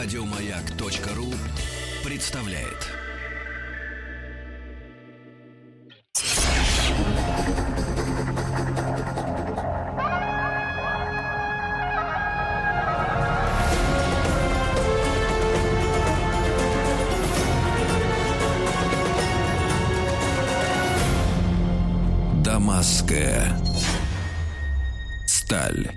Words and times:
Радиомаяк.ру 0.00 1.34
представляет. 2.04 2.86
Дамасская 22.44 23.60
сталь. 25.26 25.90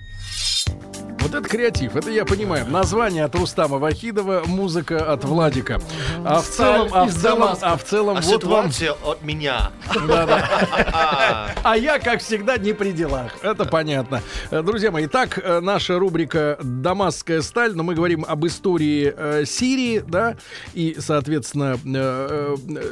Креатив, 1.52 1.98
это 1.98 2.10
я 2.10 2.24
понимаю. 2.24 2.66
Название 2.70 3.26
от 3.26 3.36
Рустама 3.36 3.78
Вахидова, 3.78 4.44
музыка 4.46 5.12
от 5.12 5.26
Владика. 5.26 5.82
А 6.24 6.40
в 6.40 6.46
целом, 6.48 6.88
а 6.94 7.06
в 7.06 7.14
целом, 7.14 7.58
а 7.62 7.76
в 7.76 7.84
целом, 7.84 8.18
А 8.18 8.22
вот 8.22 8.44
вам. 8.46 8.72
от 9.04 9.22
меня. 9.22 9.72
А 11.64 11.78
я, 11.78 12.00
как 12.00 12.22
всегда, 12.22 12.58
не 12.58 12.74
при 12.74 12.92
делах. 12.92 13.32
Это 13.44 13.66
понятно. 13.66 14.22
Э, 14.50 14.64
Друзья 14.64 14.92
мои, 14.92 15.06
итак, 15.06 15.40
э, 15.42 15.60
наша 15.60 16.00
рубрика 16.00 16.58
«Дамасская 16.62 17.42
сталь», 17.42 17.76
но 17.76 17.84
мы 17.84 17.94
говорим 17.94 18.26
об 18.28 18.46
истории 18.46 19.14
э, 19.16 19.46
Сирии, 19.46 20.04
да, 20.08 20.38
и, 20.74 20.98
соответственно, 21.00 21.78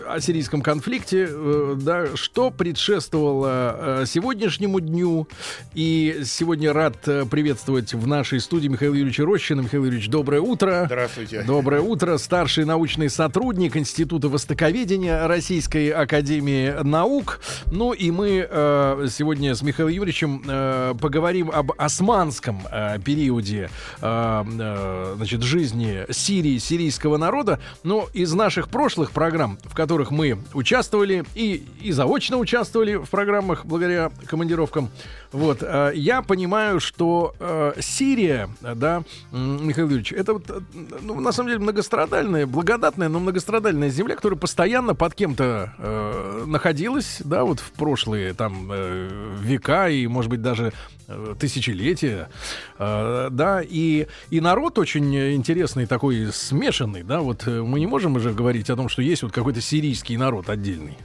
о 0.08 0.20
сирийском 0.20 0.62
конфликте, 0.62 1.30
да, 1.76 2.16
что 2.16 2.52
предшествовало 2.52 4.04
сегодняшнему 4.06 4.80
дню. 4.80 5.28
И 5.74 6.22
сегодня 6.26 6.74
рад 6.74 6.98
приветствовать 7.02 7.94
в 7.94 8.08
нашей 8.08 8.40
студии 8.40 8.68
Михаила 8.68 8.94
Юрьевича 8.94 9.26
Рощина. 9.26 9.62
Михаил 9.62 9.86
Юрьевич, 9.86 10.10
доброе 10.10 10.42
утро. 10.42 10.84
Здравствуйте. 10.86 11.44
Доброе 11.44 11.82
утро. 11.82 12.18
Старший 12.18 12.66
научный 12.66 13.10
сотрудник 13.10 13.78
Института 13.78 14.30
Востоковедения 14.30 15.28
Российской 15.28 15.90
Академии 15.90 16.74
Наук. 16.90 17.40
Ну 17.72 17.94
и 17.94 18.12
мы 18.12 18.48
э, 18.50 19.08
сегодня 19.10 19.56
с 19.56 19.62
Михаилом 19.62 19.94
Юрьевичем 19.94 20.44
э, 20.48 20.94
поговорим 21.00 21.52
об 21.52 21.72
османском 21.78 22.62
э, 22.72 23.00
периоде 23.00 23.70
э, 24.02 24.44
э, 24.60 25.14
значит, 25.16 25.44
жизни 25.44 26.06
Сирии, 26.10 26.58
сирийского 26.58 27.18
народа. 27.18 27.60
Но 27.84 28.08
из 28.14 28.34
наших 28.34 28.70
прошлых 28.70 29.12
программ, 29.12 29.58
в 29.64 29.76
которых 29.76 30.12
мы 30.12 30.40
участвовали 30.54 31.24
и, 31.36 31.64
и 31.82 31.92
заочно 31.92 32.38
участвовали 32.38 32.96
в 32.96 33.10
программах 33.10 33.66
благодаря 33.66 34.12
командировкам, 34.26 34.90
вот, 35.32 35.60
э, 35.62 35.92
я 35.96 36.22
понимаю, 36.22 36.80
что 36.80 37.36
э, 37.40 37.74
Сирия, 37.80 38.50
да, 38.62 39.04
Михаил 39.32 39.88
Юрьевич, 39.88 40.14
это 40.14 40.34
вот, 40.34 40.50
э, 40.50 40.60
ну, 41.02 41.20
на 41.20 41.32
самом 41.32 41.50
деле 41.50 41.60
многострадальная, 41.60 42.46
благодатная, 42.46 43.10
но 43.10 43.20
многострадальная 43.20 43.90
земля, 43.90 44.16
которая 44.16 44.40
постоянно 44.40 44.96
под 44.96 45.14
кем-то 45.14 45.74
э, 45.78 46.44
находилась, 46.48 47.22
да, 47.24 47.44
вот 47.44 47.60
в 47.60 47.72
прошлые 47.72 48.34
там 48.34 48.70
э, 48.72 49.36
века 49.42 49.90
и, 49.90 50.08
может 50.08 50.30
быть, 50.30 50.42
даже 50.42 50.74
тысячелетия, 51.40 52.30
Э, 52.78 53.28
да, 53.32 53.62
и, 53.62 54.08
и 54.30 54.42
народ 54.42 54.78
очень 54.80 55.16
интересный 55.36 55.86
такой, 55.86 56.30
смешанный, 56.32 57.04
да, 57.04 57.20
вот 57.20 57.46
мы 57.46 57.80
не 57.80 57.88
можем 57.88 58.16
уже 58.16 58.32
говорить 58.32 58.70
о 58.70 58.76
том, 58.76 58.90
что 58.90 59.02
есть 59.02 59.24
вот 59.24 59.32
какой-то 59.32 59.62
сирийский 59.62 60.18
народ 60.18 60.50
отдельный. 60.50 60.98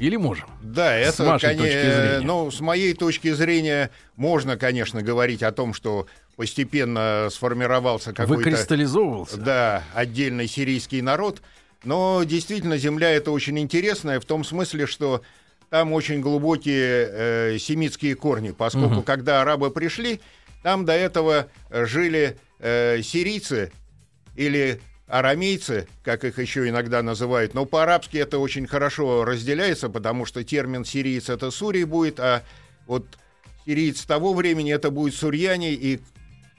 Или 0.00 0.16
можем? 0.16 0.48
Да, 0.62 0.96
это, 0.96 1.12
С 1.12 1.18
вашей 1.20 1.50
коне- 1.50 1.58
точки 1.58 1.72
зрения. 1.92 2.20
ну, 2.26 2.50
с 2.50 2.60
моей 2.60 2.94
точки 2.94 3.32
зрения, 3.32 3.90
можно, 4.16 4.56
конечно, 4.56 5.02
говорить 5.02 5.42
о 5.42 5.52
том, 5.52 5.74
что 5.74 6.06
постепенно 6.36 7.28
сформировался 7.30 8.12
какой-то, 8.14 8.32
Выкристаллизовывался. 8.34 9.36
да, 9.36 9.84
отдельный 9.94 10.48
сирийский 10.48 11.02
народ, 11.02 11.42
но 11.84 12.22
действительно 12.24 12.78
земля 12.78 13.10
это 13.10 13.30
очень 13.30 13.58
интересная 13.58 14.20
в 14.20 14.24
том 14.24 14.42
смысле, 14.42 14.86
что 14.86 15.20
там 15.68 15.92
очень 15.92 16.20
глубокие 16.20 17.08
э, 17.54 17.58
семитские 17.58 18.14
корни, 18.16 18.50
поскольку 18.52 19.02
когда 19.02 19.42
арабы 19.42 19.70
пришли, 19.70 20.20
там 20.62 20.84
до 20.86 20.94
этого 20.94 21.48
жили 21.70 22.38
э, 22.58 23.02
сирийцы 23.02 23.70
или 24.34 24.80
арамейцы, 25.10 25.88
как 26.02 26.24
их 26.24 26.38
еще 26.38 26.68
иногда 26.68 27.02
называют, 27.02 27.54
но 27.54 27.64
по-арабски 27.64 28.16
это 28.16 28.38
очень 28.38 28.66
хорошо 28.66 29.24
разделяется, 29.24 29.88
потому 29.88 30.24
что 30.24 30.44
термин 30.44 30.84
сириец 30.84 31.28
это 31.28 31.50
сурий 31.50 31.84
будет, 31.84 32.20
а 32.20 32.42
вот 32.86 33.06
сириец 33.66 34.02
того 34.04 34.34
времени 34.34 34.72
это 34.72 34.90
будет 34.90 35.14
сурьяне, 35.14 35.72
и 35.72 36.00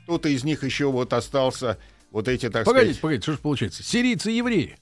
кто-то 0.03 0.29
из 0.29 0.43
них 0.43 0.63
еще 0.63 0.91
вот 0.91 1.13
остался 1.13 1.77
вот 2.11 2.27
эти, 2.27 2.49
так 2.49 2.65
Погодите, 2.65 2.93
сказать... 2.93 3.01
погодите, 3.01 3.23
что 3.23 3.31
же 3.33 3.37
получается? 3.37 3.83
Сирийцы 3.83 4.31
и 4.31 4.37
евреи. 4.37 4.77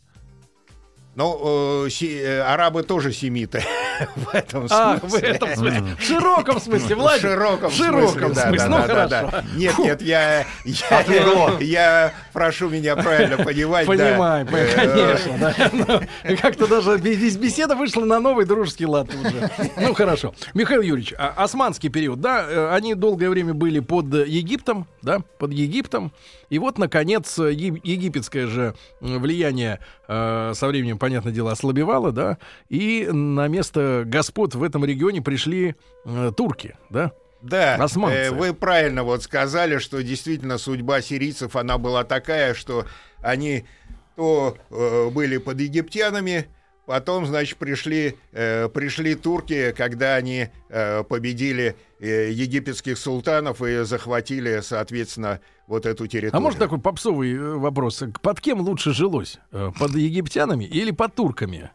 Ну, 1.16 1.86
э, 1.86 1.90
си- 1.90 2.18
э, 2.18 2.42
арабы 2.42 2.84
тоже 2.84 3.12
семиты 3.12 3.64
в 4.16 4.34
этом 4.36 4.68
Ах, 4.70 5.04
в 5.04 5.10
смысле. 5.10 5.28
этом 5.30 5.56
смысле. 5.56 5.84
В 5.98 6.04
широком 6.04 6.60
смысле, 6.62 6.96
В 6.96 7.00
Владик. 7.00 7.22
широком, 7.22 7.70
В 7.70 7.74
широком 7.74 8.34
да, 8.34 8.48
смысле. 8.48 8.58
да, 8.58 8.68
Ну, 8.70 8.78
да, 8.78 8.88
да, 8.88 9.20
хорошо. 9.20 9.30
да. 9.32 9.44
Нет, 9.56 9.78
нет, 9.80 10.02
я, 10.02 10.46
я, 10.66 11.58
я 11.60 12.14
прошу 12.34 12.70
меня 12.70 12.96
правильно 12.96 13.38
понимать. 13.38 13.86
да. 13.88 13.92
Понимаю, 13.94 14.48
Э, 14.52 14.76
конечно. 14.76 15.38
да. 15.40 16.06
Ну, 16.28 16.36
Как-то 16.38 16.68
даже 16.68 16.98
без 16.98 17.38
беседа 17.38 17.76
вышла 17.76 18.06
на 18.06 18.20
новый 18.20 18.46
дружеский 18.46 18.86
лад 18.86 19.10
тут 19.10 19.32
же. 19.32 19.50
Ну, 19.78 19.94
хорошо. 19.94 20.34
Михаил 20.54 20.82
Юрьевич, 20.82 21.14
а 21.18 21.34
османский 21.38 21.90
период, 21.90 22.20
да, 22.22 22.46
э, 22.48 22.70
они 22.74 22.96
долгое 22.96 23.30
время 23.30 23.54
были 23.54 23.80
под 23.80 24.14
Египтом, 24.14 24.88
да, 25.02 25.20
под 25.38 25.52
Египтом. 25.54 26.12
И 26.50 26.58
вот, 26.60 26.78
наконец, 26.78 27.38
э, 27.40 27.52
египетское 27.54 28.48
же 28.48 28.74
влияние 29.02 29.80
э, 30.10 30.54
со 30.56 30.68
временем, 30.68 30.98
понятное 30.98 31.32
дело, 31.32 31.52
ослабевало, 31.52 32.12
да, 32.12 32.38
и 32.68 33.08
на 33.12 33.48
место 33.48 34.04
господ 34.06 34.56
в 34.56 34.64
этом 34.64 34.84
регионе 34.84 35.22
пришли 35.22 35.76
э, 36.06 36.32
турки, 36.36 36.76
да. 36.90 37.14
Да, 37.42 37.76
Османцы. 37.76 38.18
э, 38.18 38.32
вы 38.32 38.54
правильно 38.54 39.04
вот 39.04 39.24
сказали, 39.24 39.78
что 39.78 40.04
действительно 40.04 40.58
судьба 40.58 41.02
сирийцев, 41.02 41.56
она 41.56 41.78
была 41.78 42.04
такая, 42.04 42.54
что 42.54 42.86
они 43.22 43.66
то 44.18 44.58
э, 44.70 45.10
были 45.12 45.38
под 45.38 45.62
египтянами, 45.62 46.48
потом, 46.86 47.26
значит, 47.26 47.58
пришли, 47.58 48.18
э, 48.34 48.68
пришли 48.68 49.16
турки, 49.16 49.74
когда 49.78 50.16
они 50.16 50.50
э, 50.70 51.04
победили 51.04 51.78
э, 52.00 52.32
египетских 52.32 52.98
султанов 52.98 53.62
и 53.62 53.84
захватили, 53.86 54.60
соответственно, 54.62 55.40
вот 55.70 55.86
эту 55.86 56.08
территорию. 56.08 56.36
А 56.36 56.40
может 56.40 56.60
такой 56.60 56.80
попсовый 56.80 57.32
э, 57.34 57.54
вопрос? 57.56 58.04
Под 58.22 58.42
кем 58.42 58.60
лучше 58.60 58.92
жилось? 58.92 59.40
Э, 59.52 59.72
Под 59.80 59.92
египтянами 59.96 60.66
или 60.66 60.92
под 60.92 61.16
турками? 61.16 61.72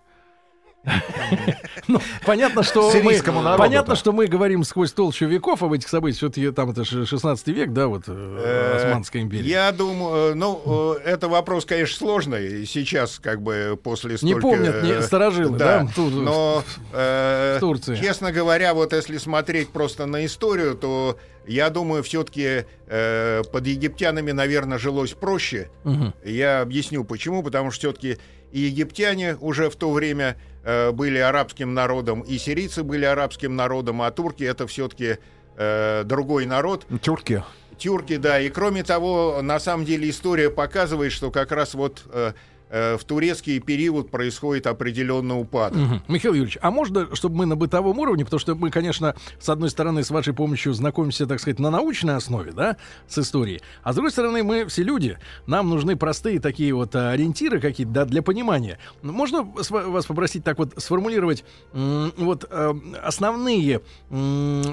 Ну, 1.89 2.00
понятно, 2.25 2.62
что 2.62 2.91
мы, 3.03 3.21
понятно, 3.59 3.97
что 3.97 4.12
мы 4.12 4.27
говорим 4.27 4.65
сквозь 4.65 4.93
толщу 4.93 5.27
веков 5.27 5.62
об 5.62 5.72
этих 5.72 5.89
событиях. 5.89 6.19
Все-таки 6.19 6.50
там 6.50 6.71
это 6.71 6.84
же 6.84 7.06
16 7.06 7.47
век, 7.49 7.72
да, 7.72 7.89
вот 7.89 8.05
э, 8.06 8.25
Э, 8.45 8.77
Османская 8.77 9.22
империя. 9.22 9.49
Я 9.49 9.72
думаю, 9.72 10.33
э, 10.33 10.34
ну, 10.34 10.97
э, 10.97 11.09
это 11.09 11.28
вопрос, 11.28 11.65
конечно, 11.65 11.97
сложный. 11.97 12.67
Сейчас, 12.67 13.19
как 13.19 13.43
бы, 13.43 13.78
после 13.83 14.17
столько... 14.17 14.34
Не 14.34 14.41
помнят 14.41 14.83
не, 14.83 14.91
э, 14.93 15.03
старожилы, 15.03 15.56
да, 15.56 15.81
Да, 15.81 15.91
тут, 15.95 16.15
но, 16.15 16.65
э, 16.93 17.56
в 17.56 17.61
Турции. 17.61 17.97
честно 17.97 18.33
говоря, 18.33 18.75
вот 18.75 18.93
если 18.93 19.19
смотреть 19.19 19.71
просто 19.71 20.06
на 20.06 20.25
историю, 20.25 20.75
то 20.75 21.19
я 21.47 21.69
думаю, 21.71 22.03
все-таки 22.03 22.65
под 22.87 23.66
египтянами, 23.66 24.33
наверное, 24.33 24.78
жилось 24.78 25.12
проще. 25.12 25.69
Мгм. 25.84 26.15
Я 26.25 26.62
объясню 26.62 27.05
почему. 27.05 27.43
Потому 27.43 27.71
что 27.71 27.81
все-таки 27.81 28.19
и 28.51 28.61
египтяне 28.61 29.37
уже 29.41 29.69
в 29.69 29.77
то 29.77 29.91
время 29.91 30.37
э, 30.64 30.91
были 30.91 31.19
арабским 31.19 31.75
народом, 31.75 32.20
и 32.22 32.38
сирийцы 32.38 32.82
были 32.82 33.04
арабским 33.04 33.54
народом, 33.54 34.02
а 34.02 34.10
турки 34.10 34.44
это 34.44 34.66
все-таки 34.66 35.19
другой 36.04 36.47
народ. 36.47 36.84
Тюрки. 37.00 37.44
Тюрки, 37.78 38.16
да. 38.16 38.41
И 38.41 38.48
кроме 38.50 38.83
того, 38.83 39.41
на 39.42 39.59
самом 39.59 39.84
деле 39.84 40.09
история 40.10 40.50
показывает, 40.50 41.12
что 41.12 41.30
как 41.30 41.53
раз 41.53 41.74
вот 41.74 42.03
э, 42.06 42.33
э, 42.33 42.34
в 42.74 43.04
турецкий 43.06 43.60
период 43.60 44.10
происходит 44.10 44.66
определенный 44.66 45.41
упадок. 45.41 45.78
Мгм. 45.78 46.03
Михаил 46.09 46.34
Юрьевич, 46.34 46.59
а 46.60 46.71
можно, 46.71 47.15
чтобы 47.15 47.36
мы 47.36 47.47
на 47.47 47.54
бытовом 47.56 47.98
уровне, 47.98 48.24
потому 48.24 48.41
что 48.41 48.54
мы, 48.54 48.71
конечно, 48.71 49.15
с 49.38 49.48
одной 49.48 49.71
стороны, 49.71 50.03
с 50.03 50.10
вашей 50.10 50.34
помощью 50.34 50.72
знакомимся, 50.74 51.26
так 51.26 51.41
сказать, 51.41 51.60
на 51.60 51.71
научной 51.71 52.16
основе, 52.16 52.53
да, 52.53 52.76
с 53.06 53.18
историей, 53.18 53.60
а 53.82 53.92
с 53.92 53.94
другой 53.94 54.10
стороны, 54.10 54.42
мы 54.42 54.66
все 54.66 54.82
люди, 54.82 55.18
нам 55.47 55.68
нужны 55.71 55.97
простые 55.97 56.41
такие 56.41 56.74
вот 56.74 56.97
а, 56.97 57.10
ориентиры 57.10 57.60
какие-то 57.60 57.92
да, 57.92 58.04
для 58.04 58.22
понимания. 58.22 58.78
Можно 59.03 59.47
с 59.62 59.70
ва- 59.70 59.84
вас 59.84 60.06
попросить 60.06 60.42
так 60.42 60.59
вот 60.59 60.72
сформулировать 60.77 61.44
вот 61.72 62.47
э, 62.50 62.74
основные 63.03 63.80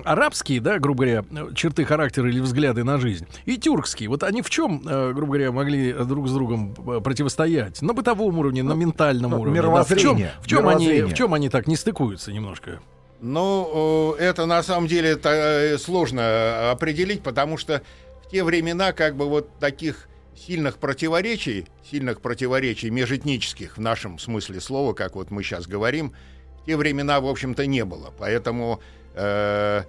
арабские, 0.06 0.62
да, 0.62 0.80
грубо 0.80 1.04
говоря, 1.04 1.26
э, 1.30 1.54
черты 1.54 1.86
характера 1.86 2.30
или 2.30 2.40
взгляды 2.40 2.84
на 2.84 2.98
жизнь, 2.98 3.28
и 3.46 3.58
тюркские, 3.58 4.10
вот 4.10 4.24
они 4.24 4.42
в 4.42 4.50
чем, 4.50 4.82
э, 4.88 5.14
грубо 5.14 5.34
говоря, 5.34 5.52
могли 5.52 5.94
друг 5.94 6.28
с 6.28 6.34
другом 6.34 6.74
э, 6.74 7.02
противостоять? 7.02 7.82
На 7.92 7.96
бытовом 7.96 8.40
уровне, 8.40 8.64
на 8.64 8.72
ментальном 8.72 9.32
ну, 9.32 9.42
уровне. 9.42 9.62
да? 9.62 9.84
В 9.84 9.88
чем, 10.00 10.14
мировоззрение, 10.16 10.34
в 10.42 10.48
чем 10.48 10.68
они, 10.70 11.02
в 11.02 11.14
чем 11.14 11.34
они 11.34 11.50
так 11.50 11.68
не 11.68 11.76
стыкуются 11.76 12.32
немножко? 12.32 12.80
Ну, 13.20 14.16
это 14.18 14.46
на 14.46 14.64
самом 14.64 14.88
деле 14.88 15.20
э, 15.22 15.78
сложно 15.78 16.22
э, 16.22 16.72
определить, 16.72 17.22
потому 17.22 17.58
что 17.58 17.82
в 18.26 18.30
те 18.30 18.46
времена 18.46 18.94
как 18.94 19.18
бы 19.18 19.28
вот 19.28 19.50
таких 19.60 20.08
сильных 20.38 20.78
противоречий, 20.78 21.68
сильных 21.84 22.22
противоречий 22.22 22.90
межэтнических 22.90 23.76
в 23.76 23.82
нашем 23.82 24.20
смысле 24.20 24.62
слова, 24.62 24.94
как 24.94 25.16
вот 25.16 25.30
мы 25.30 25.44
сейчас 25.44 25.68
говорим, 25.68 26.14
в 26.62 26.66
те 26.66 26.78
времена, 26.78 27.20
в 27.20 27.28
общем-то, 27.28 27.66
не 27.66 27.84
было. 27.84 28.14
Поэтому, 28.18 28.80
э, 29.16 29.84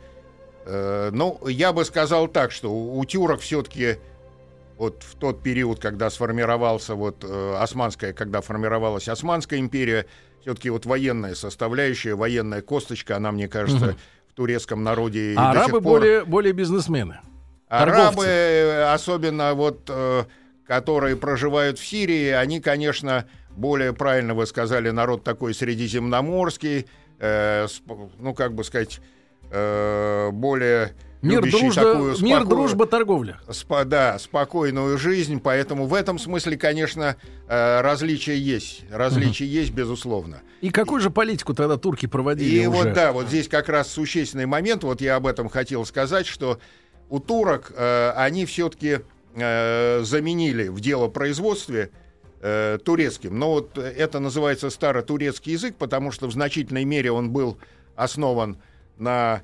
э, 0.67 1.11
ну, 1.13 1.39
я 1.47 1.73
бы 1.73 1.85
сказал 1.85 2.27
так, 2.27 2.51
что 2.51 2.73
у, 2.73 2.99
у 2.99 3.05
тюрок 3.05 3.43
все-таки 3.43 3.99
вот 4.83 5.05
в 5.05 5.15
тот 5.15 5.45
период, 5.45 5.79
когда 5.79 6.11
сформировался 6.11 6.97
вот 6.97 7.23
э, 7.23 7.57
османская, 7.57 8.13
когда 8.13 8.41
формировалась 8.41 9.09
Османская 9.09 9.61
империя, 9.61 10.07
все-таки 10.41 10.71
вот 10.71 10.87
военная 10.87 11.37
составляющая, 11.37 12.17
военная 12.17 12.63
косточка, 12.63 13.17
она, 13.17 13.31
мне 13.31 13.47
кажется, 13.47 13.91
угу. 13.91 13.97
в 14.29 14.35
турецком 14.35 14.83
народе 14.83 15.35
а 15.37 15.53
арабы 15.53 15.81
пор... 15.81 16.01
более, 16.01 16.25
более 16.25 16.53
бизнесмены. 16.53 17.21
Арабы, 17.69 18.25
э, 18.25 18.93
особенно 18.93 19.55
вот, 19.55 19.83
э, 19.89 20.25
которые 20.67 21.17
проживают 21.17 21.79
в 21.79 21.87
Сирии, 21.87 22.31
они, 22.31 22.61
конечно, 22.61 23.29
более 23.51 23.93
правильно 23.93 24.35
вы 24.35 24.47
сказали, 24.47 24.91
народ 24.91 25.23
такой 25.23 25.55
средиземноморский, 25.55 26.89
э, 27.21 27.69
ну, 28.19 28.35
как 28.35 28.53
бы 28.55 28.65
сказать, 28.65 29.01
э, 29.53 30.31
более 30.33 30.91
Мир, 31.23 31.41
дружба, 31.41 31.75
такую 31.75 32.15
споко... 32.17 32.27
мир, 32.27 32.45
дружба, 32.45 32.87
торговля. 32.87 33.41
Спо, 33.49 33.85
да, 33.85 34.19
спокойную 34.19 34.99
жизнь. 34.99 35.41
Поэтому 35.41 35.87
в 35.87 35.95
этом 35.95 36.19
смысле, 36.19 36.57
конечно, 36.57 37.17
э, 37.47 37.81
различия 37.81 38.37
есть. 38.37 38.83
Различия 38.91 39.45
угу. 39.45 39.53
есть, 39.53 39.71
безусловно. 39.71 40.43
И 40.61 40.71
какую 40.71 41.01
же 41.01 41.11
политику 41.11 41.55
тогда 41.55 41.77
турки 41.77 42.07
проводили? 42.07 42.63
И 42.63 42.67
уже? 42.67 42.77
вот 42.77 42.93
да, 42.93 43.13
вот 43.13 43.29
здесь 43.29 43.47
как 43.47 43.69
раз 43.69 43.89
существенный 43.89 44.47
момент. 44.47 44.83
Вот 44.83 45.01
я 45.01 45.15
об 45.15 45.29
этом 45.29 45.49
хотел 45.49 45.87
сказать, 45.87 46.27
что 46.27 46.59
у 47.09 47.21
турок 47.21 47.73
э, 47.77 48.11
они 48.17 48.45
все-таки 48.45 48.99
э, 49.37 50.01
заменили 50.03 50.69
в 50.69 50.81
дело 50.81 51.07
производстве 51.07 51.91
э, 52.41 52.79
турецким. 52.85 53.39
Но 53.39 53.51
вот 53.51 53.79
это 53.79 54.19
называется 54.19 54.71
старотурецкий 54.71 55.53
язык, 55.53 55.77
потому 55.77 56.11
что 56.11 56.27
в 56.27 56.33
значительной 56.33 56.85
мере 56.85 57.13
он 57.13 57.31
был 57.31 57.59
основан 57.95 58.59
на 58.99 59.43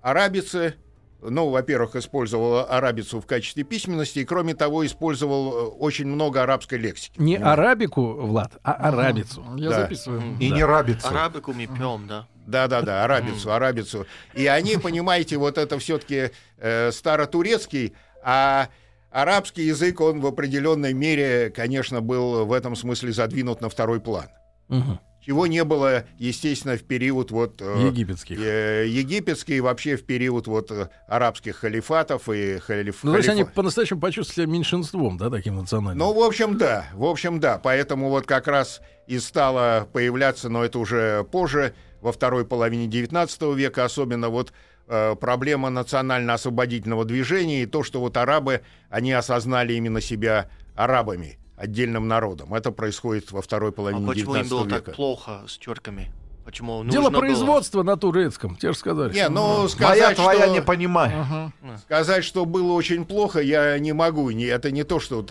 арабице, 0.00 0.74
ну, 1.20 1.48
во-первых, 1.48 1.96
использовал 1.96 2.66
арабицу 2.68 3.20
в 3.20 3.26
качестве 3.26 3.64
письменности, 3.64 4.20
и, 4.20 4.24
кроме 4.24 4.54
того, 4.54 4.86
использовал 4.86 5.52
э, 5.52 5.68
очень 5.70 6.06
много 6.06 6.42
арабской 6.42 6.78
лексики. 6.78 7.20
Не 7.20 7.36
арабику, 7.36 8.14
Влад, 8.14 8.52
а 8.62 8.72
арабицу. 8.72 9.44
Я 9.56 9.70
да. 9.70 9.80
записываю. 9.82 10.36
И 10.38 10.50
да. 10.50 10.56
не 10.56 10.64
рабицу. 10.64 11.08
Арабику 11.08 11.52
мы 11.52 11.66
пьем, 11.66 12.06
да. 12.06 12.26
Да-да-да, 12.46 13.04
арабицу, 13.04 13.52
арабицу. 13.52 14.06
И 14.34 14.46
они, 14.46 14.76
понимаете, 14.76 15.36
вот 15.36 15.58
это 15.58 15.78
все-таки 15.78 16.30
э, 16.56 16.92
старотурецкий, 16.92 17.94
а 18.22 18.68
арабский 19.10 19.64
язык, 19.64 20.00
он 20.00 20.20
в 20.20 20.26
определенной 20.26 20.94
мере, 20.94 21.50
конечно, 21.50 22.00
был 22.00 22.46
в 22.46 22.52
этом 22.52 22.74
смысле 22.74 23.12
задвинут 23.12 23.60
на 23.60 23.68
второй 23.68 24.00
план. 24.00 24.28
Угу 24.68 24.98
чего 25.28 25.46
не 25.46 25.62
было, 25.62 26.06
естественно, 26.16 26.78
в 26.78 26.84
период 26.84 27.30
вот 27.30 27.60
э, 27.60 27.88
египетских, 27.88 28.38
э, 28.40 28.86
египетский 28.88 29.60
вообще 29.60 29.98
в 29.98 30.04
период 30.04 30.46
вот 30.46 30.70
э, 30.70 30.88
арабских 31.06 31.56
халифатов 31.56 32.30
и 32.30 32.56
халиф. 32.56 33.00
Ну, 33.02 33.12
то 33.12 33.18
есть 33.18 33.28
они 33.28 33.44
по-настоящему 33.44 34.00
почувствовали 34.00 34.46
себя 34.46 34.54
меньшинством, 34.54 35.18
да, 35.18 35.28
таким 35.28 35.56
национальным. 35.56 35.98
Ну, 35.98 36.14
в 36.14 36.24
общем, 36.24 36.56
да, 36.56 36.86
в 36.94 37.04
общем, 37.04 37.40
да, 37.40 37.60
поэтому 37.62 38.08
вот 38.08 38.24
как 38.24 38.48
раз 38.48 38.80
и 39.06 39.18
стало 39.18 39.86
появляться, 39.92 40.48
но 40.48 40.64
это 40.64 40.78
уже 40.78 41.24
позже, 41.24 41.74
во 42.00 42.10
второй 42.10 42.46
половине 42.46 42.86
XIX 42.86 43.54
века, 43.54 43.84
особенно 43.84 44.30
вот 44.30 44.54
э, 44.86 45.14
проблема 45.14 45.68
национально-освободительного 45.68 47.04
движения 47.04 47.64
и 47.64 47.66
то, 47.66 47.82
что 47.82 48.00
вот 48.00 48.16
арабы, 48.16 48.62
они 48.88 49.12
осознали 49.12 49.74
именно 49.74 50.00
себя 50.00 50.48
арабами 50.74 51.38
отдельным 51.58 52.08
народом. 52.08 52.54
Это 52.54 52.70
происходит 52.70 53.32
во 53.32 53.42
второй 53.42 53.72
половине 53.72 54.04
а 54.04 54.08
почему 54.08 54.36
им 54.36 54.48
было 54.48 54.64
века. 54.64 54.80
так 54.80 54.94
плохо 54.94 55.42
с 55.46 55.58
тюрками? 55.58 56.12
Почему 56.44 56.82
Дело 56.84 57.10
производства 57.10 57.82
было? 57.82 57.92
на 57.92 57.96
турецком, 57.98 58.56
тебе 58.56 58.72
же 58.72 58.78
сказали. 58.78 59.12
Не, 59.12 59.28
ну 59.28 59.68
сказать, 59.68 59.98
Моя 59.98 60.14
твоя 60.14 60.44
что... 60.44 60.54
не 60.54 60.62
понимаю. 60.62 61.20
Ага. 61.20 61.52
Сказать, 61.82 62.24
что 62.24 62.46
было 62.46 62.72
очень 62.72 63.04
плохо, 63.04 63.40
я 63.40 63.78
не 63.78 63.92
могу. 63.92 64.30
Не, 64.30 64.44
это 64.44 64.70
не 64.70 64.84
то, 64.84 64.98
что... 64.98 65.26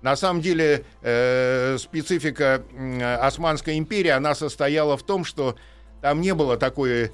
На 0.00 0.16
самом 0.16 0.40
деле 0.40 0.84
э, 1.02 1.76
специфика 1.78 2.62
э, 2.72 3.14
Османской 3.16 3.76
империи, 3.76 4.08
она 4.08 4.34
состояла 4.34 4.96
в 4.96 5.02
том, 5.02 5.24
что 5.24 5.56
там 6.00 6.22
не 6.22 6.32
было 6.32 6.56
такой, 6.56 7.10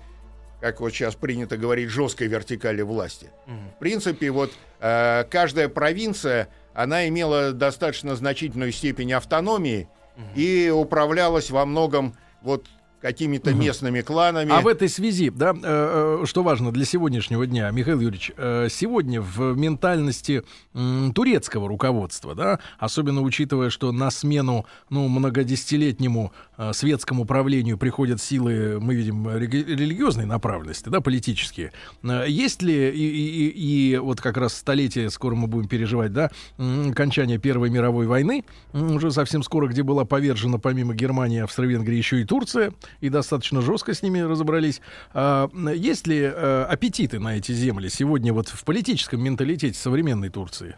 как 0.60 0.80
вот 0.80 0.90
сейчас 0.90 1.16
принято 1.16 1.56
говорить, 1.56 1.88
жесткой 1.88 2.28
вертикали 2.28 2.82
власти. 2.82 3.30
Угу. 3.46 3.56
В 3.76 3.78
принципе, 3.80 4.30
вот 4.30 4.52
э, 4.78 5.24
каждая 5.30 5.68
провинция 5.68 6.48
она 6.76 7.08
имела 7.08 7.52
достаточно 7.52 8.14
значительную 8.14 8.70
степень 8.70 9.14
автономии 9.14 9.88
угу. 10.14 10.24
и 10.34 10.68
управлялась 10.68 11.50
во 11.50 11.64
многом 11.64 12.14
вот 12.42 12.66
какими-то 13.00 13.50
угу. 13.50 13.58
местными 13.58 14.00
кланами. 14.00 14.52
А 14.52 14.60
в 14.60 14.68
этой 14.68 14.88
связи, 14.88 15.30
да, 15.30 15.50
э, 15.50 16.20
э, 16.22 16.26
что 16.26 16.42
важно 16.42 16.72
для 16.72 16.84
сегодняшнего 16.84 17.46
дня, 17.46 17.70
Михаил 17.70 18.00
Юрьевич, 18.00 18.32
э, 18.36 18.68
сегодня 18.70 19.20
в 19.20 19.56
ментальности 19.56 20.42
э, 20.74 21.10
турецкого 21.14 21.68
руководства, 21.68 22.34
да, 22.34 22.58
особенно 22.78 23.20
учитывая, 23.20 23.70
что 23.70 23.92
на 23.92 24.10
смену, 24.10 24.66
ну, 24.90 25.08
многодесятилетнему 25.08 26.32
э, 26.56 26.72
светскому 26.72 27.24
правлению 27.24 27.78
приходят 27.78 28.20
силы, 28.20 28.78
мы 28.80 28.94
видим, 28.94 29.28
религиозной 29.28 30.26
направленности, 30.26 30.88
да, 30.88 31.00
политические. 31.00 31.72
Э, 32.02 32.24
есть 32.26 32.62
ли 32.62 32.90
и, 32.90 33.06
и, 33.06 33.92
и 33.92 33.96
вот 33.98 34.20
как 34.20 34.36
раз 34.36 34.54
столетие, 34.54 35.10
скоро 35.10 35.34
мы 35.34 35.46
будем 35.46 35.68
переживать, 35.68 36.12
да, 36.12 36.30
э, 36.58 36.90
окончание 36.90 37.38
Первой 37.38 37.70
мировой 37.70 38.06
войны, 38.06 38.44
уже 38.72 39.10
совсем 39.10 39.42
скоро, 39.42 39.68
где 39.68 39.82
была 39.82 40.04
повержена 40.04 40.58
помимо 40.58 40.94
Германии, 40.94 41.40
Австро-Венгрии 41.40 41.96
еще 41.96 42.20
и 42.20 42.24
Турция, 42.24 42.72
и 43.00 43.08
достаточно 43.08 43.60
жестко 43.60 43.94
с 43.94 44.02
ними 44.02 44.20
разобрались. 44.20 44.80
А, 45.12 45.48
есть 45.74 46.06
ли 46.06 46.22
а, 46.24 46.66
аппетиты 46.70 47.18
на 47.18 47.36
эти 47.36 47.52
земли 47.52 47.88
сегодня 47.88 48.32
вот 48.32 48.48
в 48.48 48.64
политическом 48.64 49.22
менталитете 49.22 49.78
современной 49.78 50.28
Турции? 50.28 50.76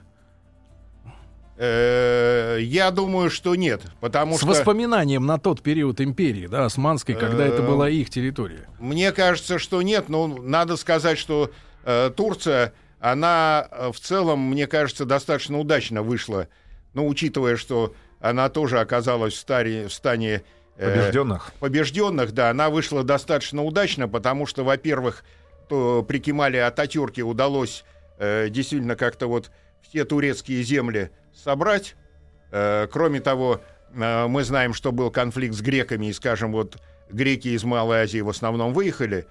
Э, 1.60 2.58
я 2.60 2.93
думаю, 2.93 3.31
что 3.31 3.56
нет, 3.56 3.82
потому 4.00 4.34
С 4.34 4.38
что... 4.38 4.46
воспоминанием 4.46 5.26
на 5.26 5.38
тот 5.38 5.60
период 5.60 6.00
империи, 6.00 6.46
да, 6.46 6.66
османской, 6.66 7.16
когда 7.16 7.44
это 7.44 7.62
была 7.62 7.90
их 7.90 8.10
территория. 8.10 8.69
Мне 8.78 9.10
кажется, 9.10 9.58
что 9.58 9.82
нет, 9.82 10.08
но 10.08 10.28
надо 10.28 10.76
сказать, 10.76 11.19
что 11.19 11.50
э, 11.84 12.12
Турция, 12.16 12.75
она 13.00 13.66
э, 13.72 13.90
в 13.93 13.99
целом, 13.99 14.38
мне 14.38 14.69
кажется, 14.69 15.05
достаточно 15.05 15.58
удачно 15.58 16.03
вышла, 16.03 16.46
ну, 16.94 17.08
учитывая, 17.08 17.56
что 17.56 17.93
она 18.20 18.48
тоже 18.50 18.79
оказалась 18.79 19.34
в, 19.34 19.38
старе, 19.38 19.88
в 19.88 19.93
стане 19.93 20.44
Побежденных? 20.79 21.49
Э, 21.49 21.58
побежденных, 21.58 22.32
да. 22.32 22.51
Она 22.51 22.70
вышла 22.70 23.03
достаточно 23.03 23.65
удачно, 23.65 24.08
потому 24.08 24.47
что, 24.47 24.65
во-первых, 24.65 25.25
то 25.69 26.05
при 26.06 26.19
Кемале 26.19 26.65
Ататюрке 26.65 27.23
удалось 27.23 27.85
э, 28.19 28.49
действительно 28.49 28.97
как-то 28.97 29.27
вот 29.27 29.51
все 29.82 30.05
турецкие 30.05 30.63
земли 30.63 31.11
собрать. 31.35 31.97
Э, 32.51 32.87
кроме 32.91 33.20
того, 33.20 33.61
э, 33.94 34.27
мы 34.27 34.44
знаем, 34.44 34.73
что 34.73 34.93
был 34.93 35.11
конфликт 35.11 35.55
с 35.55 35.61
греками, 35.61 36.06
и, 36.06 36.13
скажем, 36.13 36.53
вот 36.53 36.79
греки 37.11 37.49
из 37.49 37.65
Малой 37.65 38.03
Азии 38.03 38.20
в 38.20 38.29
основном 38.29 38.73
выехали. 38.73 39.27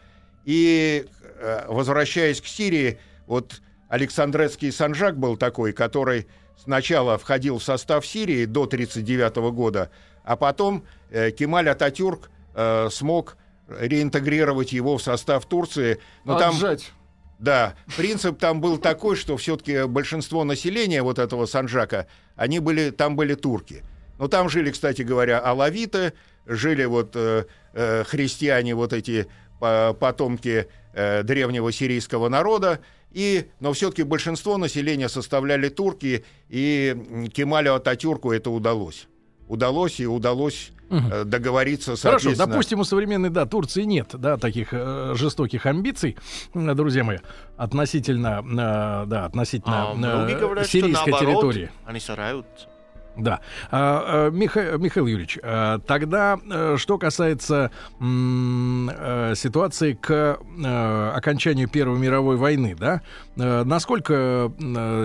И, 0.45 1.05
э, 1.39 1.65
возвращаясь 1.67 2.41
к 2.41 2.47
Сирии, 2.47 2.99
вот 3.25 3.61
Александрецкий 3.89 4.71
Санжак 4.71 5.17
был 5.17 5.37
такой, 5.37 5.73
который 5.73 6.27
сначала 6.57 7.17
входил 7.17 7.59
в 7.59 7.63
состав 7.63 8.05
Сирии 8.05 8.45
до 8.45 8.65
1939 8.65 9.51
года, 9.51 9.91
а 10.27 10.35
потом 10.35 10.83
э, 11.09 11.31
Кемаль 11.31 11.69
Ататюрк 11.69 12.29
э, 12.53 12.89
смог 12.91 13.37
реинтегрировать 13.69 14.73
его 14.73 14.97
в 14.97 15.01
состав 15.01 15.45
Турции. 15.45 15.99
Но 16.25 16.35
Отжать. 16.35 16.83
там, 16.85 16.95
да, 17.39 17.75
принцип 17.95 18.37
там 18.37 18.59
был 18.59 18.77
такой, 18.77 19.15
что 19.15 19.37
все-таки 19.37 19.85
большинство 19.85 20.43
населения 20.43 21.01
вот 21.01 21.17
этого 21.17 21.45
Санжака, 21.45 22.07
они 22.35 22.59
были, 22.59 22.89
там 22.89 23.15
были 23.15 23.35
турки. 23.35 23.83
Но 24.19 24.27
там 24.27 24.49
жили, 24.49 24.69
кстати 24.71 25.01
говоря, 25.01 25.39
алавиты, 25.39 26.11
жили 26.45 26.83
вот 26.83 27.11
э, 27.15 27.45
э, 27.73 28.03
христиане, 28.03 28.75
вот 28.75 28.91
эти 28.91 29.27
по, 29.61 29.95
потомки 29.97 30.67
э, 30.93 31.23
древнего 31.23 31.71
сирийского 31.71 32.27
народа, 32.27 32.81
и, 33.11 33.49
но 33.61 33.71
все-таки 33.71 34.03
большинство 34.03 34.57
населения 34.57 35.07
составляли 35.07 35.69
турки, 35.69 36.25
и 36.49 37.29
Кемалю 37.33 37.75
Ататюрку 37.75 38.33
это 38.33 38.49
удалось 38.49 39.07
удалось 39.47 39.99
и 39.99 40.07
удалось 40.07 40.71
угу. 40.89 41.25
договориться 41.25 41.95
Хорошо, 41.95 42.35
допустим, 42.35 42.79
у 42.79 42.83
современной 42.83 43.29
да, 43.29 43.45
Турции 43.45 43.83
нет 43.83 44.11
да, 44.13 44.37
таких 44.37 44.69
э, 44.71 45.13
жестоких 45.15 45.65
амбиций, 45.65 46.17
друзья 46.53 47.03
мои, 47.03 47.17
относительно, 47.57 48.43
э, 48.43 49.05
да, 49.07 49.25
относительно 49.25 49.91
а, 49.91 50.29
э, 50.29 50.39
говорят, 50.39 50.67
сирийской 50.67 51.11
территории. 51.11 51.71
Они 51.85 51.99
стараются. 51.99 52.67
Да. 53.17 53.39
А, 53.71 54.27
а, 54.27 54.29
Миха- 54.29 54.77
Михаил 54.77 55.07
Юрьевич, 55.07 55.39
а, 55.41 55.79
тогда 55.79 56.39
э, 56.49 56.75
что 56.77 56.97
касается 56.97 57.71
э, 57.99 59.33
ситуации 59.35 59.93
к 59.93 60.39
э, 60.63 61.11
окончанию 61.15 61.67
Первой 61.67 61.97
мировой 61.99 62.37
войны, 62.37 62.75
да, 62.79 63.01
насколько 63.35 64.51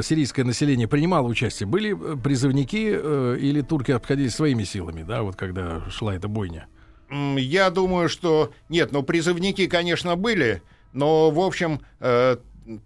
сирийское 0.02 0.44
население 0.44 0.88
принимало 0.88 1.26
участие? 1.26 1.66
Были 1.66 1.94
призывники 2.16 2.76
или 2.76 3.60
турки 3.62 3.92
обходились 3.92 4.34
своими 4.34 4.64
силами, 4.64 5.02
да, 5.02 5.22
вот 5.22 5.36
когда 5.36 5.82
шла 5.90 6.14
эта 6.14 6.28
бойня? 6.28 6.66
Я 7.10 7.70
думаю, 7.70 8.08
что 8.08 8.52
нет, 8.68 8.92
ну 8.92 9.02
призывники, 9.02 9.66
конечно, 9.66 10.16
были, 10.16 10.62
но 10.92 11.30
в 11.30 11.40
общем 11.40 11.80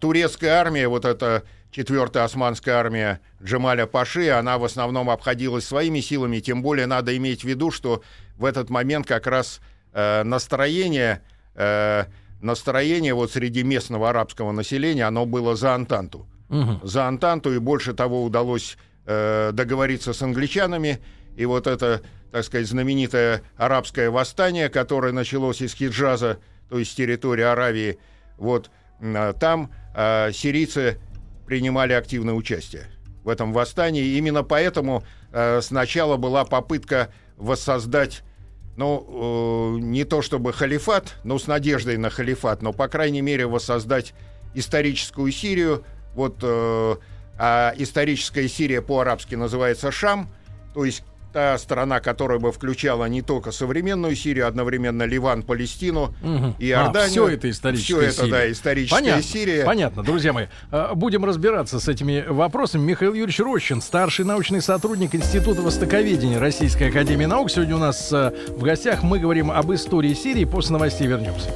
турецкая 0.00 0.61
армия, 0.61 0.88
вот 0.88 1.04
эта 1.04 1.45
четвертая 1.71 2.25
османская 2.25 2.77
армия 2.77 3.21
Джемаля 3.43 3.87
Паши, 3.87 4.31
она 4.31 4.59
в 4.59 4.65
основном 4.65 5.11
обходилась 5.11 5.65
своими 5.65 6.01
силами. 6.01 6.41
Тем 6.41 6.63
более 6.63 6.87
надо 6.87 7.17
иметь 7.17 7.43
в 7.43 7.45
виду, 7.49 7.71
что 7.71 8.03
в 8.37 8.45
этот 8.45 8.71
момент 8.71 9.07
как 9.07 9.27
раз 9.27 9.61
э, 9.93 10.23
настроение 10.23 11.23
э, 11.55 12.05
настроение 12.41 13.15
вот 13.15 13.33
среди 13.33 13.63
местного 13.63 14.11
арабского 14.11 14.53
населения, 14.53 15.05
оно 15.05 15.27
было 15.27 15.57
за 15.57 15.75
Антанту 15.75 16.27
Мгм. 16.49 16.81
за 16.85 17.09
Антанту, 17.09 17.53
и 17.53 17.59
больше 17.59 17.93
того 17.93 18.23
удалось 18.23 18.77
э, 19.05 19.51
договориться 19.53 20.13
с 20.13 20.23
англичанами. 20.23 21.01
И 21.37 21.45
вот 21.45 21.67
это, 21.67 22.03
так 22.31 22.45
сказать, 22.45 22.69
знаменитое 22.69 23.43
арабское 23.57 24.11
восстание, 24.11 24.69
которое 24.69 25.13
началось 25.13 25.61
из 25.61 25.75
Хиджаза, 25.75 26.39
то 26.69 26.79
есть 26.79 26.93
с 26.93 26.95
территории 26.95 27.43
Аравии, 27.43 27.99
вот 28.39 28.71
а, 29.01 29.33
там 29.33 29.73
э, 29.95 30.31
сирийцы 30.33 30.99
принимали 31.47 31.93
активное 31.93 32.35
участие 32.35 32.87
в 33.25 33.29
этом 33.29 33.53
восстании. 33.53 34.17
Именно 34.17 34.43
поэтому 34.43 35.05
э, 35.33 35.61
сначала 35.62 36.17
была 36.17 36.45
попытка 36.45 37.12
воссоздать 37.37 38.23
ну, 38.76 39.76
э, 39.79 39.81
не 39.81 40.05
то 40.05 40.23
чтобы 40.23 40.53
халифат, 40.53 41.17
но 41.25 41.38
с 41.38 41.47
надеждой 41.47 41.97
на 41.97 42.11
халифат, 42.11 42.62
но, 42.62 42.73
по 42.73 42.88
крайней 42.88 43.23
мере, 43.23 43.47
воссоздать 43.47 44.12
историческую 44.55 45.33
Сирию. 45.33 45.85
Вот 46.15 46.38
э, 46.43 46.97
а 47.38 47.75
историческая 47.76 48.49
Сирия 48.49 48.81
по-арабски 48.81 49.35
называется 49.35 49.91
Шам, 49.91 50.31
то 50.73 50.85
есть 50.85 51.05
та 51.37 51.59
страна, 51.59 52.00
которая 52.00 52.38
бы 52.38 52.50
включала 52.50 53.05
не 53.05 53.21
только 53.21 53.52
современную 53.52 54.16
Сирию, 54.16 54.49
одновременно 54.49 55.02
Ливан, 55.02 55.43
Палестину 55.43 56.14
Мгм. 56.23 56.55
и 56.59 56.71
А, 56.71 56.85
Иорданию. 56.85 57.11
всё 57.11 57.28
это 57.28 57.50
историческая 57.50 57.93
Всё 57.93 58.00
это, 58.00 58.12
Сирия. 58.12 58.31
да, 58.31 58.50
историческая 58.52 58.97
Понятно, 58.97 59.23
Сирия. 59.23 59.64
понятно, 59.66 60.02
друзья 60.02 60.33
мои. 60.33 60.47
А, 60.71 60.95
Будем 60.95 61.26
разбираться 61.26 61.78
с 61.78 61.88
этими 61.88 62.25
вопросами. 62.26 62.85
Михаил 62.85 63.12
Юрьевич 63.12 63.40
Рощин, 63.40 63.83
старший 63.83 64.25
научный 64.25 64.62
сотрудник 64.62 65.14
Института 65.14 65.61
Востоковедения 65.61 66.40
Российской 66.40 66.88
Академии 66.88 67.26
Наук. 67.26 67.50
Сегодня 67.50 67.76
у 67.76 67.81
нас 67.81 68.11
а, 68.14 68.33
в 68.49 68.62
гостях 68.62 69.02
мы 69.02 69.19
говорим 69.19 69.50
об 69.50 69.71
истории 69.75 70.14
Сирии. 70.14 70.47
После 70.47 70.73
новостей 70.73 71.07
вернемся. 71.07 71.50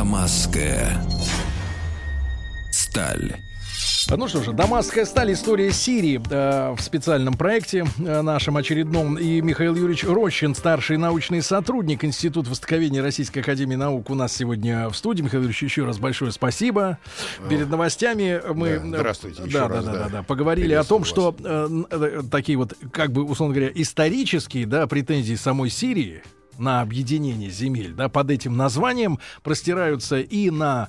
Дамасская 0.00 0.98
сталь. 2.72 3.36
Ну 4.08 4.28
что 4.28 4.42
же, 4.42 4.54
Дамасская 4.54 5.04
сталь. 5.04 5.34
История 5.34 5.70
Сирии 5.72 6.18
э, 6.30 6.74
в 6.74 6.80
специальном 6.80 7.34
проекте 7.34 7.84
э, 7.98 8.22
нашем 8.22 8.56
очередном. 8.56 9.18
И 9.18 9.42
Михаил 9.42 9.74
Юрьевич 9.74 10.04
Рощин, 10.04 10.54
старший 10.54 10.96
научный 10.96 11.42
сотрудник 11.42 12.02
Института 12.02 12.48
Востоковедения 12.48 13.02
Российской 13.02 13.40
Академии 13.40 13.74
Наук 13.74 14.08
у 14.08 14.14
нас 14.14 14.34
сегодня 14.34 14.88
в 14.88 14.96
студии. 14.96 15.20
Михаил 15.20 15.42
Юрьевич, 15.42 15.64
еще 15.64 15.84
раз 15.84 15.98
большое 15.98 16.32
спасибо. 16.32 16.98
Перед 17.50 17.68
новостями 17.68 18.40
мы... 18.54 18.78
Да, 18.78 19.00
здравствуйте 19.00 19.42
еще 19.42 19.52
да, 19.52 19.68
раз, 19.68 19.84
да, 19.84 19.92
да, 19.92 19.98
да. 19.98 20.04
да, 20.04 20.08
да. 20.08 20.22
Поговорили 20.22 20.72
о 20.72 20.82
том, 20.82 21.02
Приветствую 21.02 21.34
что 21.34 21.86
э, 21.90 22.20
э, 22.20 22.22
такие 22.30 22.56
вот, 22.56 22.72
как 22.90 23.12
бы, 23.12 23.22
условно 23.22 23.54
говоря, 23.54 23.70
исторические, 23.74 24.64
да, 24.64 24.86
претензии 24.86 25.34
самой 25.34 25.68
Сирии 25.68 26.22
на 26.58 26.80
объединение 26.82 27.50
земель, 27.50 27.92
да, 27.94 28.08
под 28.08 28.30
этим 28.30 28.56
названием 28.56 29.18
простираются 29.42 30.20
и 30.20 30.50
на, 30.50 30.88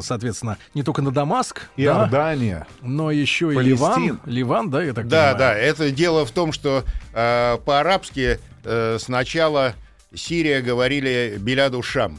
соответственно, 0.00 0.56
не 0.74 0.82
только 0.82 1.02
на 1.02 1.10
Дамаск, 1.10 1.62
да, 1.76 1.82
Иордания. 1.82 2.66
но 2.82 3.10
еще 3.10 3.52
и 3.52 3.54
Палестин. 3.54 3.76
Ливан. 3.76 4.20
Ливан, 4.26 4.70
да, 4.70 4.82
я 4.82 4.92
так 4.94 5.08
Да, 5.08 5.32
понимаю? 5.32 5.38
да, 5.38 5.54
это 5.56 5.90
дело 5.90 6.24
в 6.24 6.30
том, 6.30 6.52
что 6.52 6.84
э, 7.12 7.58
по-арабски 7.64 8.38
э, 8.64 8.98
сначала 8.98 9.74
Сирия 10.14 10.60
говорили 10.62 11.36
Беляду 11.38 11.82
Шам, 11.82 12.18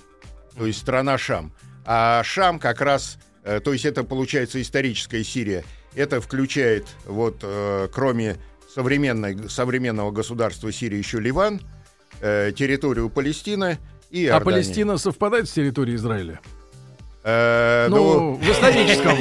то 0.58 0.66
есть 0.66 0.80
страна 0.80 1.18
Шам. 1.18 1.52
А 1.86 2.22
Шам 2.24 2.60
как 2.60 2.82
раз, 2.82 3.18
э, 3.44 3.60
то 3.60 3.74
есть 3.74 3.86
это 3.86 4.04
получается 4.04 4.62
историческая 4.62 5.24
Сирия, 5.24 5.64
это 5.96 6.22
включает 6.22 6.88
вот 7.06 7.40
э, 7.42 7.88
кроме 7.92 8.38
современной, 8.74 9.50
современного 9.50 10.12
государства 10.12 10.72
Сирии 10.72 10.98
еще 10.98 11.20
Ливан, 11.20 11.60
э, 12.22 12.52
территорию 12.56 13.10
Палестины 13.10 13.80
и 14.10 14.26
А 14.28 14.32
Иордании. 14.34 14.44
Палестина 14.62 14.98
совпадает 14.98 15.48
с 15.50 15.52
территорией 15.52 15.96
Израиля? 15.98 16.40
Э, 17.24 17.88
Ну, 17.90 18.34
в 18.34 18.50
историческом, 18.50 19.16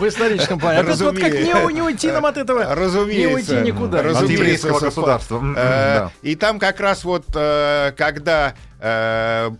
в 0.00 0.08
историческом 0.08 0.58
плане. 0.58 0.80
Опять 0.80 1.00
вот 1.00 1.18
как 1.18 1.32
не, 1.32 1.72
не 1.74 1.82
уйти 1.82 2.10
нам 2.10 2.24
от 2.26 2.36
этого, 2.38 2.74
Разумеется. 2.74 3.28
не 3.28 3.34
уйти 3.34 3.54
никуда. 3.70 4.02
Разумеется, 4.02 4.74
От 4.74 4.82
государства. 4.82 5.38
Э, 5.38 5.54
да. 5.54 6.12
И 6.22 6.36
там 6.36 6.58
как 6.58 6.80
раз 6.80 7.04
вот, 7.04 7.24
э, 7.34 7.92
когда 7.98 8.54
э, 8.80 9.50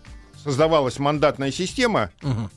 создавалась 0.43 0.97
мандатная 0.99 1.51
система, 1.51 2.09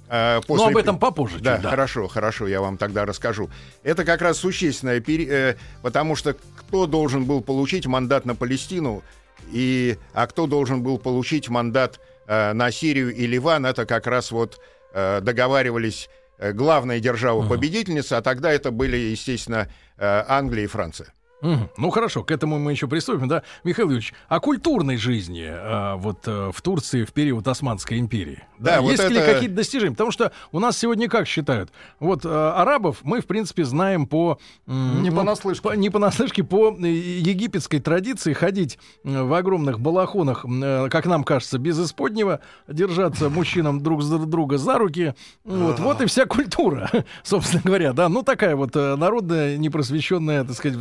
э, 0.09 0.41
после... 0.47 0.65
Но 0.65 0.71
об 0.71 0.77
этом 0.79 0.99
попозже. 0.99 1.35
чуть, 1.37 1.43
Да, 1.45 1.59
да. 1.59 1.71
хорошо, 1.71 2.09
хорошо, 2.09 2.47
я 2.47 2.61
вам 2.63 2.79
тогда 2.79 3.05
расскажу. 3.05 3.51
Это 3.83 4.05
как 4.05 4.23
раз 4.23 4.39
существенное, 4.39 5.01
пере- 5.01 5.29
э, 5.29 5.55
потому 5.83 6.17
что 6.17 6.35
кто 6.57 6.87
должен 6.87 7.25
был 7.25 7.43
получить 7.43 7.87
мандат 7.87 8.25
на 8.25 8.35
Палестину, 8.35 9.03
и, 9.51 9.97
а 10.13 10.27
кто 10.27 10.47
должен 10.47 10.83
был 10.83 10.99
получить 10.99 11.49
мандат 11.49 12.01
э, 12.27 12.53
на 12.53 12.71
Сирию 12.71 13.15
и 13.15 13.27
Ливан, 13.27 13.67
это 13.67 13.87
как 13.87 14.07
раз 14.07 14.31
вот 14.31 14.61
э, 14.93 15.21
договаривались 15.21 16.09
э, 16.39 16.53
главная 16.53 17.01
держава-победительница, 17.01 18.19
а 18.19 18.23
тогда 18.23 18.53
это 18.53 18.71
были, 18.71 18.97
естественно, 18.97 19.69
э, 19.97 20.25
Англия 20.29 20.65
и 20.65 20.69
Франция. 20.69 21.13
Мгм. 21.41 21.69
Ну 21.77 21.91
хорошо, 21.91 22.25
к 22.25 22.31
этому 22.33 22.59
мы 22.59 22.73
еще 22.73 22.89
приступим, 22.89 23.29
да, 23.29 23.43
Михаил 23.63 23.89
Юрьевич, 23.89 24.13
о 24.29 24.41
культурной 24.41 24.97
жизни 24.97 25.47
а, 25.49 25.97
вот 25.97 26.27
э, 26.27 26.51
в 26.53 26.61
Турции 26.63 27.05
в 27.05 27.13
период 27.13 27.47
Османской 27.47 27.99
империи. 28.01 28.43
Да, 28.59 28.81
вот 28.81 28.91
есть 28.91 29.09
ли 29.09 29.17
это- 29.17 29.33
какие-то 29.35 29.55
достижения? 29.55 29.93
Потому 29.93 30.11
что 30.11 30.33
у 30.51 30.59
нас 30.59 30.77
сегодня 30.77 31.09
как 31.09 31.29
считают? 31.29 31.71
Вот 32.01 32.25
э, 32.25 32.29
арабов 32.29 32.99
мы 33.05 33.21
в 33.21 33.27
принципе 33.27 33.65
знаем 33.65 34.07
по 34.07 34.39
Не 34.67 35.11
ну, 35.11 35.17
понаслышке. 35.17 35.63
по- 35.63 35.75
не 35.75 35.91
понаслышке 35.91 36.43
по 36.43 36.71
египетской 36.77 37.79
традиции 37.79 38.33
ходить 38.33 38.79
в 39.05 39.33
огромных 39.33 39.79
балахонах, 39.81 40.45
как 40.91 41.07
нам 41.07 41.23
кажется, 41.25 41.59
без 41.59 41.79
исподнего, 41.79 42.41
держаться 42.67 43.29
мужчинам 43.31 43.81
друг 43.81 44.03
за 44.03 44.19
друга 44.19 44.59
за 44.59 44.77
руки. 44.79 45.15
Вот, 45.45 45.79
вот 45.79 46.01
и 46.01 46.07
вся 46.07 46.27
культура, 46.27 46.91
собственно 47.23 47.63
говоря, 47.65 47.93
да. 47.93 48.09
Ну 48.09 48.23
такая 48.23 48.57
вот 48.57 48.75
народная 48.75 49.57
непросвещенная, 49.57 50.43
так 50.45 50.57
сказать, 50.57 50.77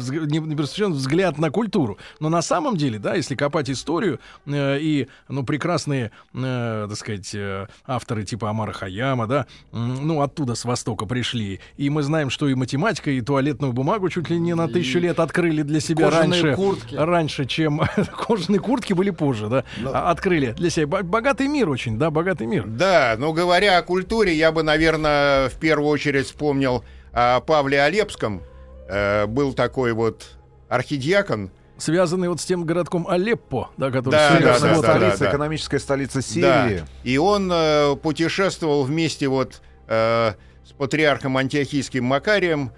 непросвещенный 0.47 0.95
взгляд 0.95 1.37
на 1.37 1.51
культуру. 1.51 1.97
Но 2.19 2.29
на 2.29 2.41
самом 2.41 2.77
деле, 2.77 2.99
да, 2.99 3.15
если 3.15 3.35
копать 3.35 3.69
историю 3.69 4.19
э, 4.45 4.79
и, 4.79 5.07
ну, 5.29 5.43
прекрасные, 5.43 6.11
э, 6.33 6.85
так 6.89 6.97
сказать, 6.97 7.29
э, 7.35 7.67
авторы 7.85 8.23
типа 8.23 8.49
Амара 8.49 8.71
Хаяма, 8.73 9.27
да, 9.27 9.45
м, 9.73 10.07
ну, 10.07 10.21
оттуда 10.21 10.55
с 10.55 10.65
Востока 10.65 11.05
пришли. 11.05 11.59
И 11.77 11.89
мы 11.89 12.03
знаем, 12.03 12.29
что 12.29 12.47
и 12.47 12.55
математика, 12.55 13.11
и 13.11 13.21
туалетную 13.21 13.73
бумагу 13.73 14.09
чуть 14.09 14.29
ли 14.29 14.39
не 14.39 14.53
на 14.55 14.67
тысячу 14.67 14.99
лет 14.99 15.19
открыли 15.19 15.61
для 15.61 15.79
себя 15.79 16.09
раньше, 16.09 16.55
куртки. 16.55 16.95
раньше, 16.95 17.45
чем 17.45 17.81
кожаные 18.27 18.59
куртки 18.59 18.93
были 18.93 19.09
позже, 19.11 19.47
да, 19.49 19.63
а- 19.85 20.11
открыли 20.11 20.51
для 20.53 20.69
себя. 20.69 20.87
Бо- 20.87 21.03
Богатый 21.03 21.47
мир 21.47 21.69
очень, 21.69 21.97
да, 21.97 22.11
богатый 22.11 22.47
мир. 22.47 22.65
Да, 22.67 23.15
но 23.17 23.33
говоря 23.33 23.77
о 23.77 23.81
культуре, 23.83 24.33
я 24.35 24.51
бы, 24.51 24.63
наверное, 24.63 25.49
в 25.49 25.55
первую 25.55 25.89
очередь 25.89 26.25
вспомнил 26.27 26.83
о 27.11 27.39
Павле 27.41 27.81
Олепском. 27.81 28.41
Э, 28.89 29.25
был 29.25 29.53
такой 29.53 29.93
вот 29.93 30.36
архидиакон. 30.69 31.51
Связанный 31.77 32.27
вот 32.27 32.41
с 32.41 32.45
тем 32.45 32.63
городком 32.65 33.07
Алеппо, 33.07 33.69
да, 33.77 33.91
который 33.91 34.13
Да, 34.15 34.29
сегодня 34.29 34.47
да, 34.47 34.59
да, 34.59 34.73
водкой. 34.73 34.81
да, 34.81 34.97
столица, 34.99 35.19
да. 35.19 35.29
экономическая 35.29 35.79
столица 35.79 36.15
Да. 36.15 36.21
Сирии. 36.21 36.83
И 37.03 37.17
он 37.17 37.51
э, 37.53 37.95
путешествовал 38.01 38.83
вместе 38.83 39.27
вот 39.27 39.61
э, 39.87 40.33
с 40.65 40.71
патриархом 40.75 41.37
антиохийским 41.37 42.03
Макарием 42.03 42.71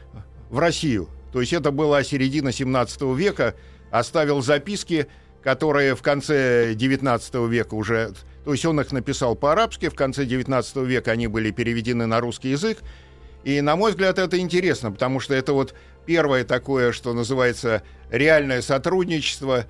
в 0.49 0.59
Россию. 0.59 1.07
То 1.31 1.39
есть 1.39 1.53
это 1.53 1.71
была 1.71 2.03
середина 2.03 2.51
17 2.51 3.01
века. 3.15 3.55
Оставил 3.89 4.41
записки, 4.41 5.07
которые 5.43 5.95
в 5.95 6.01
конце 6.01 6.73
19 6.75 7.35
века 7.49 7.75
уже... 7.75 8.11
То 8.43 8.51
есть 8.51 8.65
он 8.65 8.81
их 8.81 8.91
написал 8.91 9.35
по-арабски, 9.35 9.89
в 9.89 9.95
конце 9.95 10.25
19 10.25 10.75
века 10.77 11.11
они 11.11 11.27
были 11.27 11.51
переведены 11.51 12.05
на 12.05 12.19
русский 12.19 12.49
язык. 12.49 12.79
И, 13.45 13.61
на 13.61 13.75
мой 13.77 13.91
взгляд, 13.91 14.19
это 14.19 14.37
интересно, 14.39 14.91
потому 14.91 15.19
что 15.21 15.33
это 15.33 15.53
вот 15.53 15.73
первое 16.09 16.43
такое, 16.43 16.91
что 16.91 17.13
называется, 17.13 17.83
реальное 18.09 18.63
сотрудничество, 18.63 19.65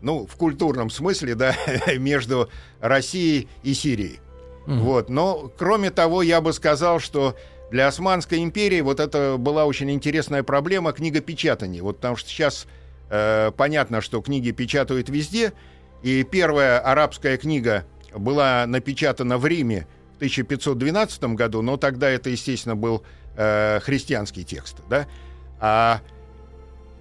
ну, 0.00 0.26
в 0.26 0.34
культурном 0.36 0.88
смысле, 0.88 1.34
да, 1.34 1.54
между 1.98 2.48
Россией 2.80 3.46
и 3.62 3.74
Сирией. 3.74 4.20
Mm-hmm. 4.66 4.78
Вот. 4.78 5.10
Но, 5.10 5.52
кроме 5.58 5.90
того, 5.90 6.22
я 6.22 6.40
бы 6.40 6.54
сказал, 6.54 6.98
что 6.98 7.36
для 7.70 7.88
Османской 7.88 8.42
империи 8.42 8.80
вот 8.80 9.00
это 9.00 9.36
была 9.38 9.66
очень 9.66 9.90
интересная 9.90 10.42
проблема 10.42 10.94
книгопечатания. 10.94 11.82
Вот 11.82 11.96
потому 11.96 12.16
что 12.16 12.30
сейчас 12.30 12.66
э, 13.10 13.52
понятно, 13.54 14.00
что 14.00 14.22
книги 14.22 14.52
печатают 14.52 15.10
везде, 15.10 15.52
и 16.02 16.22
первая 16.22 16.78
арабская 16.78 17.36
книга 17.36 17.84
была 18.16 18.64
напечатана 18.66 19.36
в 19.36 19.44
Риме 19.44 19.86
в 20.14 20.16
1512 20.16 21.22
году, 21.34 21.60
но 21.60 21.76
тогда 21.76 22.08
это, 22.08 22.30
естественно, 22.30 22.76
был 22.76 23.02
э, 23.36 23.80
христианский 23.82 24.42
текст, 24.42 24.78
да. 24.88 25.06
А 25.60 26.00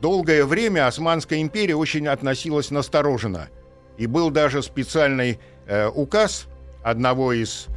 долгое 0.01 0.45
время 0.45 0.88
Османская 0.88 1.41
империя 1.41 1.75
очень 1.75 2.07
относилась 2.07 2.71
настороженно. 2.71 3.50
И 3.97 4.07
был 4.07 4.29
даже 4.29 4.62
специальный 4.62 5.39
э, 5.67 5.88
указ 5.88 6.47
одного 6.83 7.33
из 7.33 7.67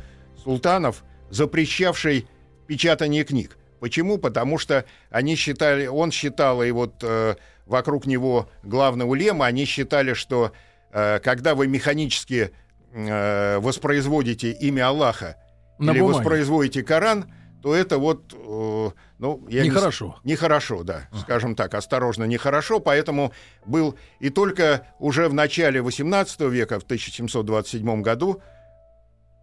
султанов, 0.42 1.04
запрещавший 1.30 2.26
печатание 2.66 3.24
книг. 3.24 3.56
Почему? 3.80 4.18
Потому 4.18 4.58
что 4.58 4.84
они 5.10 5.36
считали, 5.36 5.86
он 5.86 6.10
считал, 6.10 6.62
и 6.62 6.70
вот 6.70 6.96
э, 7.02 7.36
вокруг 7.66 8.06
него 8.06 8.48
главный 8.62 9.04
улема, 9.08 9.46
они 9.46 9.64
считали, 9.64 10.14
что 10.14 10.52
э, 10.92 11.20
когда 11.20 11.54
вы 11.54 11.68
механически 11.68 12.50
э, 12.92 13.58
воспроизводите 13.58 14.50
имя 14.50 14.88
Аллаха 14.88 15.36
На 15.78 15.92
или 15.92 16.00
бумаге. 16.00 16.18
воспроизводите 16.18 16.82
Коран, 16.82 17.32
то 17.62 17.74
это 17.74 17.98
вот, 17.98 18.32
э, 18.34 18.90
ну, 19.18 19.46
я 19.48 19.62
не 19.64 19.70
с- 19.70 19.74
Нехорошо. 19.74 20.16
Нехорошо, 20.24 20.82
да, 20.84 21.08
скажем 21.20 21.54
так, 21.56 21.74
осторожно, 21.74 22.24
нехорошо, 22.24 22.78
поэтому 22.80 23.32
был 23.66 23.96
и 24.20 24.30
только 24.30 24.86
уже 24.98 25.28
в 25.28 25.34
начале 25.34 25.80
XVIII 25.80 26.48
века, 26.50 26.78
в 26.78 26.84
1727 26.84 28.02
году, 28.02 28.40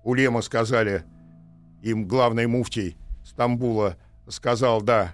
Улема 0.04 0.42
сказали, 0.42 1.04
им 1.82 2.08
главный 2.08 2.46
муфтий 2.48 2.96
Стамбула 3.26 3.98
сказал, 4.30 4.82
да, 4.82 5.14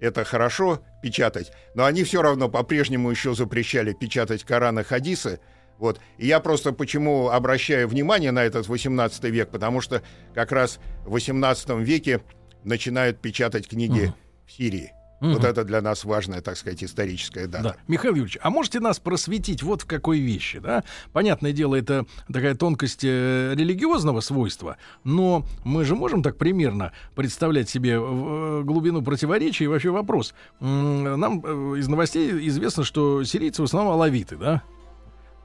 это 0.00 0.24
хорошо 0.24 0.80
печатать, 1.00 1.52
но 1.74 1.84
они 1.84 2.02
все 2.02 2.22
равно 2.22 2.48
по-прежнему 2.48 3.10
еще 3.10 3.34
запрещали 3.34 3.92
печатать 3.92 4.42
Коран 4.44 4.80
и 4.80 4.82
хадисы. 4.82 5.38
Вот. 5.78 6.00
И 6.18 6.26
я 6.26 6.38
просто 6.40 6.72
почему 6.72 7.28
обращаю 7.30 7.88
внимание 7.88 8.30
на 8.30 8.44
этот 8.44 8.68
18 8.68 9.24
век, 9.24 9.50
потому 9.50 9.80
что 9.80 10.02
как 10.34 10.52
раз 10.52 10.78
в 11.04 11.10
18 11.10 11.70
веке 11.80 12.20
начинают 12.64 13.20
печатать 13.20 13.68
книги 13.68 14.12
в 14.46 14.52
Сирии. 14.52 14.92
Вот 15.22 15.44
это 15.44 15.62
для 15.62 15.80
нас 15.80 16.04
важная, 16.04 16.40
так 16.40 16.56
сказать, 16.56 16.82
историческая 16.82 17.46
дата. 17.46 17.62
Да. 17.62 17.76
Михаил 17.86 18.14
Юрьевич, 18.14 18.38
а 18.42 18.50
можете 18.50 18.80
нас 18.80 18.98
просветить 18.98 19.62
вот 19.62 19.82
в 19.82 19.86
какой 19.86 20.18
вещи, 20.18 20.58
да? 20.58 20.82
Понятное 21.12 21.52
дело, 21.52 21.76
это 21.76 22.06
такая 22.26 22.56
тонкость 22.56 23.04
э, 23.04 23.54
религиозного 23.54 24.18
свойства, 24.18 24.78
но 25.04 25.46
мы 25.62 25.84
же 25.84 25.94
можем 25.94 26.24
так 26.24 26.38
примерно 26.38 26.92
представлять 27.14 27.68
себе 27.68 27.92
э, 27.92 28.62
глубину 28.64 29.00
противоречий 29.02 29.62
и 29.62 29.66
вообще 29.68 29.90
вопрос. 29.90 30.34
Нам 30.58 31.40
э, 31.44 31.78
из 31.78 31.86
новостей 31.86 32.48
известно, 32.48 32.82
что 32.82 33.22
сирийцы 33.22 33.62
в 33.62 33.66
основном 33.66 33.92
алавиты, 33.92 34.36
да? 34.36 34.64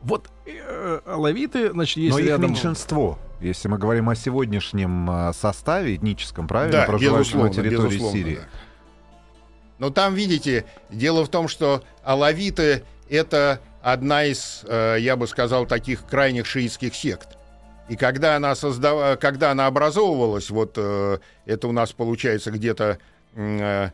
Вот 0.02 0.32
э, 0.48 1.02
алавиты, 1.06 1.72
значит, 1.72 1.98
есть 1.98 2.16
Но 2.16 2.20
их 2.20 2.28
рядом... 2.28 2.50
меньшинство. 2.50 3.20
Если 3.40 3.68
мы 3.68 3.78
говорим 3.78 4.10
о 4.10 4.16
сегодняшнем 4.16 5.10
а, 5.10 5.34
составе 5.34 5.96
этническом, 5.96 6.48
правильно, 6.48 6.80
Да, 6.80 6.86
проживающем 6.86 7.40
на 7.40 7.54
территории 7.54 8.00
Сирии. 8.00 8.36
да. 8.36 8.48
Но 9.80 9.90
там, 9.92 10.16
видите, 10.16 10.66
дело 10.90 11.24
в 11.24 11.30
том, 11.30 11.48
что 11.48 11.84
алавиты— 12.04 12.84
это 13.10 13.62
одна 13.84 14.26
из, 14.26 14.64
э, 14.68 14.98
я 15.00 15.16
бы 15.16 15.28
сказал, 15.28 15.68
таких 15.68 16.06
крайних 16.06 16.48
шиитских 16.48 16.96
сект. 16.96 17.38
И 17.88 17.96
когда 17.96 18.36
она, 18.36 18.56
создава... 18.56 19.16
когда 19.16 19.52
она 19.52 19.68
образовывалась, 19.68 20.50
вот 20.50 20.74
э, 20.78 21.20
это 21.46 21.68
у 21.68 21.72
нас 21.72 21.94
получается 21.94 22.50
где-то 22.50 22.98
э, 23.36 23.90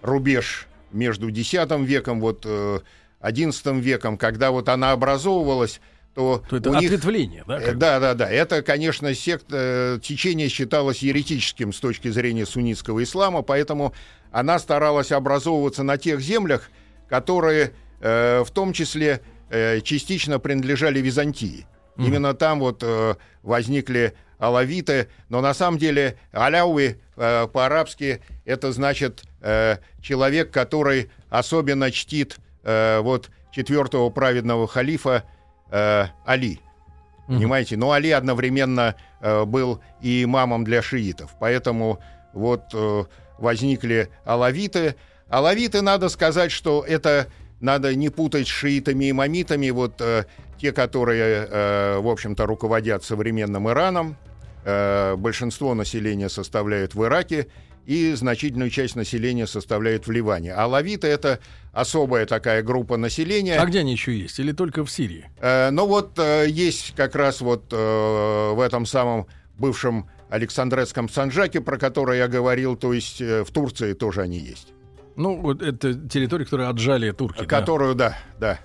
рубеж 0.00 0.66
между 0.90 1.28
X 1.28 1.52
веком, 1.52 2.20
вот 2.20 2.46
XI 3.20 3.80
веком, 3.80 4.16
когда 4.16 4.50
вот 4.50 4.68
она 4.68 4.92
образовывалась, 4.92 5.80
то, 6.16 6.42
То 6.48 6.56
это 6.56 6.70
у 6.70 6.74
них 6.76 6.90
ответвление, 6.90 7.44
да? 7.46 7.58
Э, 7.58 7.64
как? 7.66 7.78
Да, 7.78 8.00
да, 8.00 8.14
да. 8.14 8.30
Это, 8.30 8.62
конечно, 8.62 9.14
секта, 9.14 9.98
э, 9.98 9.98
течение 10.02 10.48
считалось 10.48 11.00
еретическим 11.00 11.74
с 11.74 11.78
точки 11.78 12.08
зрения 12.08 12.46
суннитского 12.46 13.02
ислама, 13.02 13.42
поэтому 13.42 13.92
она 14.32 14.58
старалась 14.58 15.12
образовываться 15.12 15.82
на 15.82 15.98
тех 15.98 16.20
землях, 16.20 16.70
которые 17.06 17.74
э, 18.00 18.42
в 18.44 18.50
том 18.50 18.72
числе 18.72 19.20
э, 19.50 19.82
частично 19.82 20.38
принадлежали 20.38 21.00
Византии. 21.00 21.66
Именно 21.98 22.32
там 22.34 22.60
вот 22.60 22.82
э, 22.82 23.14
возникли 23.42 24.14
алавиты, 24.38 25.08
но 25.28 25.42
на 25.42 25.52
самом 25.52 25.78
деле 25.78 26.18
аляуи 26.32 26.98
э, 27.16 27.46
по-арабски 27.46 28.22
это 28.46 28.72
значит 28.72 29.22
э, 29.42 29.76
человек, 30.00 30.50
который 30.50 31.10
особенно 31.28 31.90
чтит 31.90 32.36
э, 32.62 33.00
вот 33.00 33.30
четвертого 33.52 34.10
праведного 34.10 34.66
халифа 34.66 35.24
э, 35.70 36.06
Али. 36.24 36.60
Понимаете? 37.26 37.76
Но 37.76 37.92
Али 37.92 38.10
одновременно 38.10 38.94
э, 39.20 39.44
был 39.44 39.80
и 40.00 40.22
имамом 40.24 40.64
для 40.64 40.80
шиитов. 40.80 41.34
Поэтому 41.40 41.98
вот 42.32 42.62
э, 42.72 43.04
возникли 43.38 44.08
алавиты. 44.24 44.94
Алавиты, 45.28 45.82
надо 45.82 46.08
сказать, 46.08 46.52
что 46.52 46.84
это 46.86 47.26
надо 47.60 47.94
не 47.94 48.10
путать 48.10 48.46
с 48.46 48.50
шиитами 48.50 49.06
и 49.06 49.10
имамитами. 49.10 49.70
Вот 49.70 50.00
э, 50.00 50.24
те, 50.58 50.72
которые, 50.72 51.48
э, 51.50 51.98
в 51.98 52.08
общем-то, 52.08 52.46
руководят 52.46 53.02
современным 53.02 53.68
Ираном. 53.68 54.16
Э, 54.68 55.14
большинство 55.14 55.74
населения 55.74 56.28
составляют 56.28 56.96
в 56.96 57.04
Ираке 57.04 57.46
и 57.84 58.14
значительную 58.14 58.68
часть 58.68 58.96
населения 58.96 59.46
составляют 59.46 60.08
в 60.08 60.10
Ливане. 60.10 60.52
А 60.52 60.64
алавиты— 60.64 61.06
это 61.06 61.38
особая 61.72 62.26
такая 62.26 62.64
группа 62.64 62.96
населения. 62.96 63.60
А 63.60 63.66
где 63.66 63.78
они 63.78 63.92
еще 63.92 64.12
есть? 64.18 64.40
Или 64.40 64.50
только 64.50 64.84
в 64.84 64.90
Сирии? 64.90 65.30
Э, 65.38 65.70
ну 65.70 65.86
вот 65.86 66.18
э, 66.18 66.46
есть 66.48 66.94
как 66.96 67.14
раз 67.14 67.40
вот 67.42 67.72
э, 67.72 67.76
в 67.76 68.60
этом 68.60 68.86
самом 68.86 69.28
бывшем 69.56 70.10
Александрецком 70.30 71.08
Санжаке, 71.08 71.60
про 71.60 71.78
который 71.78 72.18
я 72.18 72.26
говорил, 72.26 72.74
то 72.74 72.92
есть 72.92 73.20
э, 73.20 73.44
в 73.44 73.52
Турции 73.52 73.92
тоже 73.92 74.22
они 74.22 74.38
есть. 74.38 74.72
Ну, 75.14 75.40
вот 75.40 75.62
это 75.62 75.94
территория, 75.94 76.44
которую 76.44 76.68
отжали 76.68 77.12
турки. 77.12 77.38
да. 77.38 77.46
Которую, 77.46 77.94
да, 77.94 78.18
да. 78.40 78.58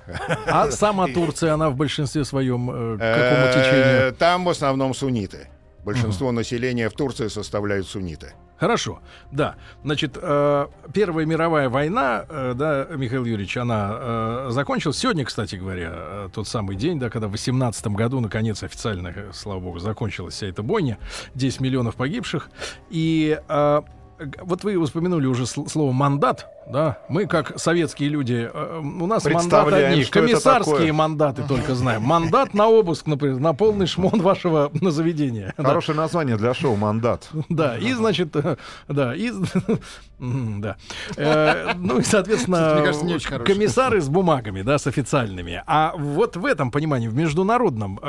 А 0.48 0.72
сама 0.72 1.08
Турция, 1.08 1.54
она 1.54 1.70
в 1.70 1.76
большинстве 1.76 2.26
своем 2.26 2.72
э, 2.72 2.98
к 2.98 3.00
какому 3.00 3.46
Э, 3.46 3.54
течению? 3.54 4.14
Там 4.16 4.46
в 4.46 4.50
основном 4.50 4.96
сунниты. 4.96 5.48
Большинство 5.84 6.32
населения 6.32 6.90
в 6.90 6.94
Турции 6.94 7.28
составляют 7.28 7.88
сунниты. 7.88 8.34
Хорошо, 8.58 9.00
да. 9.32 9.56
Значит, 9.84 10.20
э, 10.22 10.68
Первая 10.94 11.26
мировая 11.26 11.68
война, 11.68 12.26
э, 12.30 12.54
да, 12.56 12.88
Михаил 12.96 13.26
Юрьевич, 13.26 13.58
она 13.58 13.90
э, 13.92 14.48
закончилась. 14.52 14.98
Сегодня, 15.00 15.26
кстати 15.26 15.56
говоря, 15.56 16.30
тот 16.32 16.48
самый 16.48 16.76
день, 16.76 17.00
да, 17.00 17.10
когда 17.10 17.28
в 17.28 17.32
18 17.32 17.88
году, 17.88 18.20
наконец, 18.20 18.62
официально, 18.62 19.12
слава 19.34 19.60
богу, 19.60 19.80
закончилась 19.80 20.36
вся 20.36 20.46
эта 20.46 20.62
бойня. 20.62 21.00
10 21.34 21.60
миллионов 21.60 21.96
погибших. 21.96 22.52
И 22.92 23.40
вот 23.48 24.64
вы 24.64 24.76
упомянули 24.76 25.26
уже 25.26 25.44
сл- 25.44 25.68
слово 25.68 25.92
«мандат», 25.92 26.48
да? 26.72 26.98
Мы, 27.10 27.28
как 27.28 27.60
советские 27.60 28.10
люди, 28.10 28.50
э, 28.52 28.80
у 28.80 29.06
нас 29.06 29.26
мандаты 29.26 29.76
одни, 29.76 30.04
комиссарские 30.06 30.94
мандаты 30.94 31.44
только 31.48 31.76
знаем. 31.76 32.02
Мандат 32.02 32.54
на 32.54 32.68
обыск, 32.68 33.06
например, 33.06 33.40
на 33.40 33.54
полный 33.54 33.88
шмон 33.88 34.22
вашего 34.22 34.72
на 34.74 34.92
заведения. 34.92 35.54
Да. 35.58 35.64
Хорошее 35.64 35.98
название 35.98 36.38
для 36.38 36.54
шоу 36.54 36.76
«Мандат». 36.76 37.30
Да, 37.50 37.78
и, 37.78 37.94
значит, 37.94 38.36
э, 38.36 38.56
да, 38.88 39.16
и, 39.16 39.32
да. 40.20 40.78
Э, 41.18 41.74
Ну, 41.76 42.00
и, 42.00 42.04
соответственно, 42.04 42.82
комиссары 43.44 44.02
с 44.02 44.10
бумагами, 44.10 44.62
да, 44.62 44.78
с 44.78 44.88
официальными. 44.88 45.64
А 45.68 45.94
вот 45.96 46.38
в 46.38 46.46
этом 46.46 46.72
понимании, 46.72 47.08
в 47.08 47.16
международном, 47.16 48.00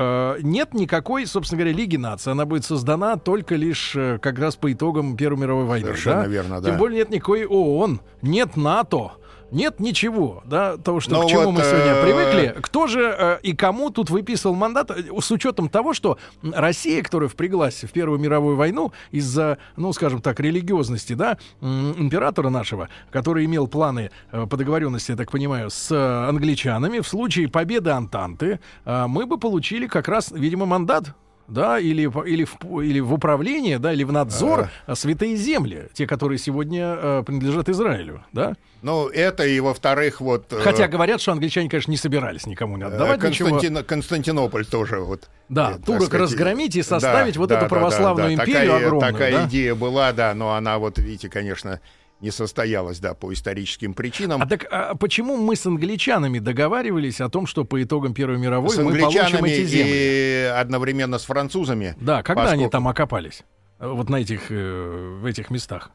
нет 0.40 0.74
никакой, 0.74 1.26
собственно 1.26 1.60
говоря, 1.60 1.76
Лиги 1.76 1.96
наций. 1.96 2.32
Она 2.32 2.44
будет 2.44 2.64
создана 2.64 3.16
только 3.16 3.56
лишь 3.56 3.96
как 4.20 4.38
раз 4.38 4.56
по 4.56 4.72
итогам 4.72 5.16
Первой 5.16 5.40
мировой 5.40 5.64
войны. 5.64 5.86
Совершенно 5.86 6.22
да? 6.22 6.28
верно, 6.28 6.62
Тем 6.62 6.72
да. 6.72 6.78
более 6.78 6.98
нет 6.98 7.10
никакой 7.10 7.44
ООН, 7.46 8.00
нет 8.22 8.51
НАТО. 8.56 9.12
Нет 9.52 9.80
ничего, 9.80 10.42
да, 10.46 10.78
того, 10.78 11.00
что, 11.00 11.10
Ну 11.10 11.26
к 11.26 11.30
чему 11.30 11.44
вот, 11.44 11.52
мы 11.52 11.60
сегодня 11.60 11.92
э, 11.92 12.02
привыкли. 12.02 12.60
Кто 12.62 12.86
же 12.86 13.14
э, 13.16 13.38
и 13.42 13.54
кому 13.54 13.90
тут 13.90 14.08
выписывал 14.08 14.54
мандат, 14.54 14.90
э, 14.90 15.04
с 15.20 15.30
учетом 15.30 15.68
того, 15.68 15.92
что 15.92 16.16
Россия, 16.42 17.02
которая 17.02 17.28
впряглась 17.28 17.84
в 17.84 17.92
Первую 17.92 18.18
мировую 18.18 18.56
войну 18.56 18.92
из-за, 19.10 19.58
ну, 19.76 19.92
скажем 19.92 20.22
так, 20.22 20.40
религиозности, 20.40 21.12
да, 21.12 21.36
императора 21.60 22.48
нашего, 22.48 22.88
который 23.10 23.44
имел 23.44 23.68
планы 23.68 24.10
э, 24.30 24.46
по 24.46 24.56
договоренности, 24.56 25.10
я 25.10 25.18
так 25.18 25.30
понимаю, 25.30 25.68
с 25.68 25.92
э, 25.92 26.28
англичанами, 26.28 27.00
в 27.00 27.06
случае 27.06 27.48
победы 27.48 27.90
Антанты, 27.90 28.58
э, 28.86 29.06
мы 29.06 29.26
бы 29.26 29.36
получили 29.36 29.86
как 29.86 30.08
раз, 30.08 30.32
видимо, 30.32 30.64
мандат 30.64 31.14
да, 31.52 31.78
или, 31.78 32.10
или, 32.26 32.44
в, 32.44 32.80
или 32.80 33.00
в 33.00 33.12
управление, 33.12 33.78
да, 33.78 33.92
или 33.92 34.04
в 34.04 34.12
надзор 34.12 34.70
а, 34.86 34.94
святые 34.94 35.36
земли, 35.36 35.88
те, 35.92 36.06
которые 36.06 36.38
сегодня 36.38 36.96
э, 36.96 37.22
принадлежат 37.26 37.68
Израилю, 37.68 38.24
да? 38.32 38.54
Ну, 38.80 39.08
это 39.08 39.46
и, 39.46 39.60
во-вторых, 39.60 40.20
вот... 40.20 40.52
э, 40.52 40.60
Хотя 40.60 40.88
говорят, 40.88 41.20
что 41.20 41.32
англичане, 41.32 41.68
конечно, 41.68 41.90
не 41.90 41.96
собирались 41.96 42.46
никому 42.46 42.76
не 42.76 42.84
э, 42.84 42.86
отдавать 42.86 43.22
ничего. 43.22 43.50
Константино- 43.50 43.84
Константинополь 43.84 44.66
тоже 44.66 45.00
вот. 45.00 45.28
Да, 45.48 45.72
э, 45.72 45.74
так 45.74 45.84
турок 45.84 46.04
сказать, 46.04 46.22
разгромить 46.22 46.74
и 46.74 46.80
да, 46.80 46.86
составить 46.88 47.36
вот 47.36 47.50
да, 47.50 47.56
эту 47.56 47.64
да, 47.64 47.68
православную 47.68 48.30
да, 48.30 48.36
да. 48.36 48.42
империю 48.42 48.66
такая, 48.72 48.86
огромную, 48.86 49.12
Такая 49.12 49.32
да? 49.32 49.46
идея 49.46 49.74
была, 49.74 50.12
да, 50.12 50.34
но 50.34 50.54
она 50.54 50.78
вот, 50.78 50.98
видите, 50.98 51.28
конечно, 51.28 51.80
не 52.22 52.30
состоялась, 52.30 53.00
да, 53.00 53.14
по 53.14 53.32
историческим 53.32 53.94
причинам. 53.94 54.40
А 54.40 54.46
так 54.46 54.66
а 54.70 54.94
почему 54.94 55.36
мы 55.36 55.56
с 55.56 55.66
англичанами 55.66 56.38
договаривались 56.38 57.20
о 57.20 57.28
том, 57.28 57.46
что 57.46 57.64
по 57.64 57.82
итогам 57.82 58.14
Первой 58.14 58.38
мировой 58.38 58.70
с 58.70 58.78
мы 58.78 58.96
получим 58.98 59.44
эти 59.44 59.64
земли? 59.64 59.92
и 59.92 60.52
одновременно 60.56 61.18
с 61.18 61.24
французами. 61.24 61.94
Да, 62.00 62.22
когда 62.22 62.42
они 62.42 62.50
поскольку- 62.64 62.70
там 62.70 62.88
окопались? 62.88 63.42
Вот 63.80 64.08
на 64.08 64.16
этих, 64.16 64.50
э, 64.50 65.18
в 65.20 65.26
этих 65.26 65.50
местах. 65.50 65.90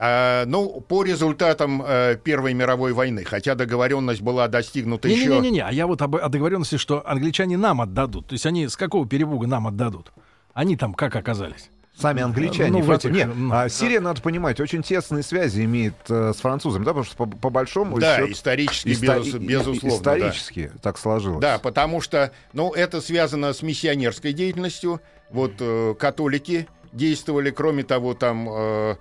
А, 0.00 0.44
ну, 0.46 0.80
по 0.80 1.04
результатам 1.04 1.82
э, 1.84 2.16
Первой 2.22 2.54
мировой 2.54 2.92
войны, 2.92 3.24
хотя 3.24 3.54
договоренность 3.54 4.20
была 4.20 4.48
достигнута 4.48 5.08
еще... 5.08 5.28
Не-не-не, 5.28 5.60
а 5.60 5.72
я 5.72 5.86
вот 5.86 6.02
об, 6.02 6.16
о 6.16 6.28
договоренности, 6.28 6.76
что 6.76 7.08
англичане 7.08 7.56
нам 7.56 7.80
отдадут. 7.80 8.28
То 8.28 8.34
есть 8.34 8.46
они 8.46 8.68
с 8.68 8.76
какого 8.76 9.06
перепуга 9.06 9.46
нам 9.46 9.66
отдадут? 9.66 10.12
Они 10.54 10.76
там 10.76 10.94
как 10.94 11.14
оказались? 11.14 11.70
Сами 11.98 12.22
англичане. 12.22 12.70
Ну, 12.70 12.80
в 12.80 12.90
этих, 12.90 13.10
Нет, 13.10 13.28
а 13.50 13.68
Сирия, 13.68 14.00
надо 14.00 14.22
понимать, 14.22 14.60
очень 14.60 14.82
тесные 14.82 15.22
связи 15.22 15.64
имеет 15.64 15.94
э, 16.08 16.32
с 16.32 16.40
французами, 16.40 16.84
да, 16.84 16.90
потому 16.92 17.04
что 17.04 17.16
по, 17.16 17.26
по 17.26 17.50
большому 17.50 17.98
Да, 17.98 18.16
счету 18.18 18.32
исторически, 18.32 18.88
иста- 18.88 19.18
без- 19.24 19.34
безусловно. 19.34 20.04
да. 20.04 20.16
Исторически 20.18 20.72
так 20.80 20.96
сложилось. 20.98 21.40
Да, 21.40 21.58
потому 21.58 22.00
что, 22.00 22.32
ну, 22.52 22.72
это 22.72 23.00
связано 23.00 23.52
с 23.52 23.62
миссионерской 23.62 24.32
деятельностью. 24.32 25.00
Вот 25.30 25.54
э, 25.58 25.94
католики 25.98 26.68
действовали, 26.92 27.50
кроме 27.50 27.82
того, 27.82 28.14
там 28.14 28.48
э, 28.48 28.94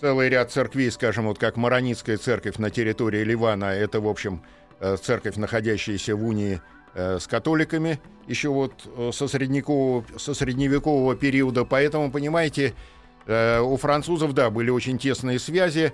целый 0.00 0.28
ряд 0.28 0.52
церквей, 0.52 0.90
скажем, 0.90 1.26
вот 1.26 1.38
как 1.38 1.56
Маронитская 1.56 2.18
церковь 2.18 2.56
на 2.58 2.70
территории 2.70 3.24
Ливана, 3.24 3.64
это, 3.66 4.00
в 4.00 4.06
общем, 4.06 4.42
э, 4.78 4.96
церковь, 5.02 5.36
находящаяся 5.36 6.14
в 6.14 6.24
унии 6.26 6.56
э, 6.56 6.60
с 6.94 7.26
католиками, 7.26 8.00
еще 8.26 8.50
вот 8.50 8.72
э, 8.96 9.10
со, 9.12 9.28
средневекового, 9.28 10.04
со 10.18 10.34
средневекового 10.34 11.16
периода. 11.16 11.64
Поэтому, 11.64 12.10
понимаете, 12.10 12.74
э, 13.26 13.60
у 13.60 13.76
французов, 13.76 14.32
да, 14.34 14.50
были 14.50 14.70
очень 14.70 14.98
тесные 14.98 15.38
связи. 15.38 15.92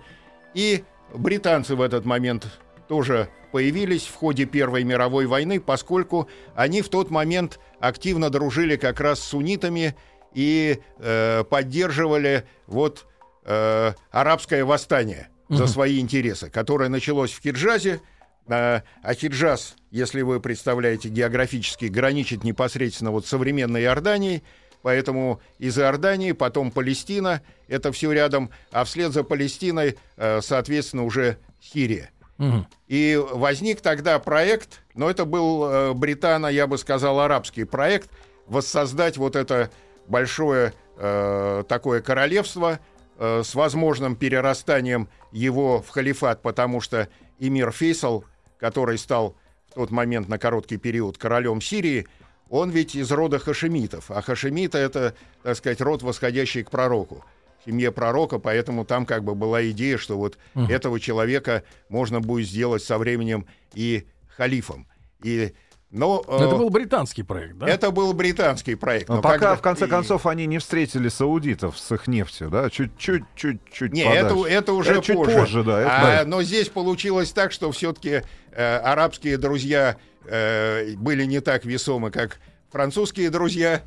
И 0.54 0.84
британцы 1.14 1.74
в 1.76 1.82
этот 1.82 2.04
момент 2.04 2.46
тоже 2.88 3.28
появились 3.52 4.06
в 4.06 4.14
ходе 4.14 4.44
Первой 4.44 4.84
мировой 4.84 5.26
войны, 5.26 5.60
поскольку 5.60 6.28
они 6.54 6.82
в 6.82 6.88
тот 6.88 7.10
момент 7.10 7.60
активно 7.80 8.30
дружили 8.30 8.76
как 8.76 9.00
раз 9.00 9.20
с 9.20 9.24
суннитами 9.24 9.94
и 10.34 10.80
э, 10.98 11.44
поддерживали 11.44 12.44
вот 12.66 13.06
э, 13.44 13.92
арабское 14.10 14.64
восстание 14.64 15.28
за 15.48 15.66
свои 15.66 15.98
интересы, 15.98 16.50
которое 16.50 16.90
началось 16.90 17.32
в 17.32 17.40
Хиджазе. 17.40 18.00
А 18.48 18.82
Хиджаз, 19.14 19.76
если 19.90 20.22
вы 20.22 20.40
представляете 20.40 21.08
географически, 21.08 21.86
граничит 21.86 22.44
непосредственно 22.44 23.10
вот 23.10 23.26
современной 23.26 23.82
Иорданией, 23.82 24.42
Поэтому 24.82 25.40
из 25.58 25.78
Иордании, 25.78 26.32
потом 26.32 26.70
Палестина, 26.70 27.42
это 27.66 27.90
все 27.92 28.12
рядом, 28.12 28.50
а 28.70 28.84
вслед 28.84 29.12
за 29.12 29.24
Палестиной, 29.24 29.98
э, 30.16 30.40
соответственно, 30.40 31.04
уже 31.04 31.38
Сирия. 31.60 32.10
Мгм. 32.38 32.66
И 32.86 33.20
возник 33.32 33.80
тогда 33.80 34.18
проект, 34.20 34.80
но 34.94 35.10
это 35.10 35.24
был 35.24 35.64
э, 35.64 35.92
британо, 35.94 36.46
я 36.46 36.66
бы 36.66 36.78
сказал, 36.78 37.18
арабский 37.20 37.64
проект, 37.64 38.08
воссоздать 38.46 39.16
вот 39.16 39.34
это 39.34 39.70
большое 40.06 40.72
э, 40.96 41.64
такое 41.68 42.00
королевство 42.00 42.78
э, 43.18 43.42
с 43.44 43.54
возможным 43.56 44.14
перерастанием 44.14 45.08
его 45.32 45.82
в 45.82 45.88
халифат, 45.88 46.40
потому 46.40 46.80
что 46.80 47.08
эмир 47.40 47.72
Фейсал, 47.72 48.24
который 48.58 48.98
стал 48.98 49.36
в 49.70 49.74
тот 49.74 49.90
момент 49.90 50.28
на 50.28 50.38
короткий 50.38 50.76
период 50.76 51.18
королем 51.18 51.60
Сирии, 51.60 52.06
он 52.50 52.70
ведь 52.70 52.94
из 52.94 53.10
рода 53.10 53.38
хашемитов, 53.38 54.10
а 54.10 54.22
хашемиты 54.22 54.78
это, 54.78 55.14
так 55.42 55.56
сказать, 55.56 55.80
род, 55.80 56.02
восходящий 56.02 56.62
к 56.62 56.70
пророку. 56.70 57.24
Семье 57.66 57.92
пророка, 57.92 58.38
поэтому 58.38 58.84
там 58.84 59.04
как 59.04 59.24
бы 59.24 59.34
была 59.34 59.68
идея, 59.70 59.98
что 59.98 60.16
вот 60.16 60.38
этого 60.54 60.98
человека 60.98 61.64
можно 61.88 62.20
будет 62.20 62.48
сделать 62.48 62.82
со 62.82 62.96
временем 62.96 63.46
и 63.74 64.06
халифом. 64.28 64.86
И, 65.22 65.52
но, 65.90 66.22
Но 66.28 66.36
Это 66.36 66.54
э, 66.54 66.58
был 66.58 66.70
британский 66.70 67.22
проект, 67.22 67.56
да? 67.58 67.66
это 67.66 67.90
был 67.90 68.12
британский 68.12 68.74
проект. 68.74 69.08
Но, 69.08 69.16
но 69.16 69.22
пока, 69.22 69.38
когда- 69.38 69.56
в 69.56 69.62
конце 69.62 69.86
концов, 69.86 70.26
они 70.26 70.46
не 70.46 70.58
встретили 70.58 71.08
саудитов 71.08 71.78
с 71.78 71.90
их 71.92 72.06
нефтью, 72.08 72.50
да? 72.50 72.68
Чуть-чуть, 72.70 73.24
чуть-чуть 73.34 73.92
Не, 73.92 74.04
подальше. 74.04 74.26
это, 74.26 74.46
это 74.48 74.72
уже 74.74 74.92
Это 74.92 75.02
чуть 75.02 75.16
позже. 75.16 75.38
позже, 75.38 75.64
да, 75.64 75.80
это 75.80 76.20
А. 76.20 76.24
Но 76.26 76.42
здесь 76.42 76.68
получилось 76.68 77.32
так, 77.32 77.52
что 77.52 77.70
все-таки 77.72 78.22
арабские 78.54 79.38
друзья 79.38 79.96
э, 80.24 80.94
были 80.96 81.24
не 81.24 81.40
так 81.40 81.64
весомы, 81.64 82.10
как 82.10 82.38
французские 82.70 83.30
друзья, 83.30 83.76
э, 83.76 83.80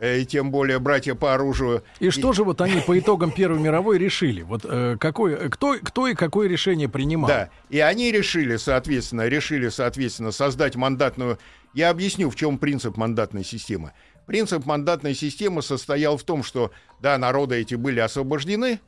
и 0.00 0.26
тем 0.26 0.50
более 0.50 0.78
братья 0.78 1.14
по 1.14 1.34
оружию. 1.34 1.82
И 2.00 2.10
что 2.10 2.32
же 2.32 2.44
вот 2.44 2.60
они 2.60 2.80
по 2.80 2.98
итогам 2.98 3.30
Первой 3.30 3.58
мировой 3.58 3.98
решили? 3.98 4.42
Вот 4.42 4.62
э, 4.64 4.96
какой, 5.00 5.48
кто, 5.50 5.76
кто 5.82 6.06
и 6.06 6.14
какое 6.14 6.48
решение 6.48 6.88
принимал? 6.88 7.28
Да, 7.28 7.50
и 7.70 7.78
они 7.80 8.12
решили, 8.12 8.56
соответственно, 8.56 9.26
решили, 9.26 9.68
соответственно, 9.68 10.32
создать 10.32 10.76
мандатную... 10.76 11.38
Я 11.72 11.90
объясню, 11.90 12.30
в 12.30 12.36
чем 12.36 12.58
принцип 12.58 12.96
мандатной 12.96 13.44
системы. 13.44 13.92
Принцип 14.26 14.66
мандатной 14.66 15.14
системы 15.14 15.62
состоял 15.62 16.16
в 16.16 16.24
том, 16.24 16.42
что, 16.42 16.72
да, 17.00 17.16
народы 17.18 17.56
эти 17.56 17.74
были 17.74 18.00
освобождены 18.00 18.80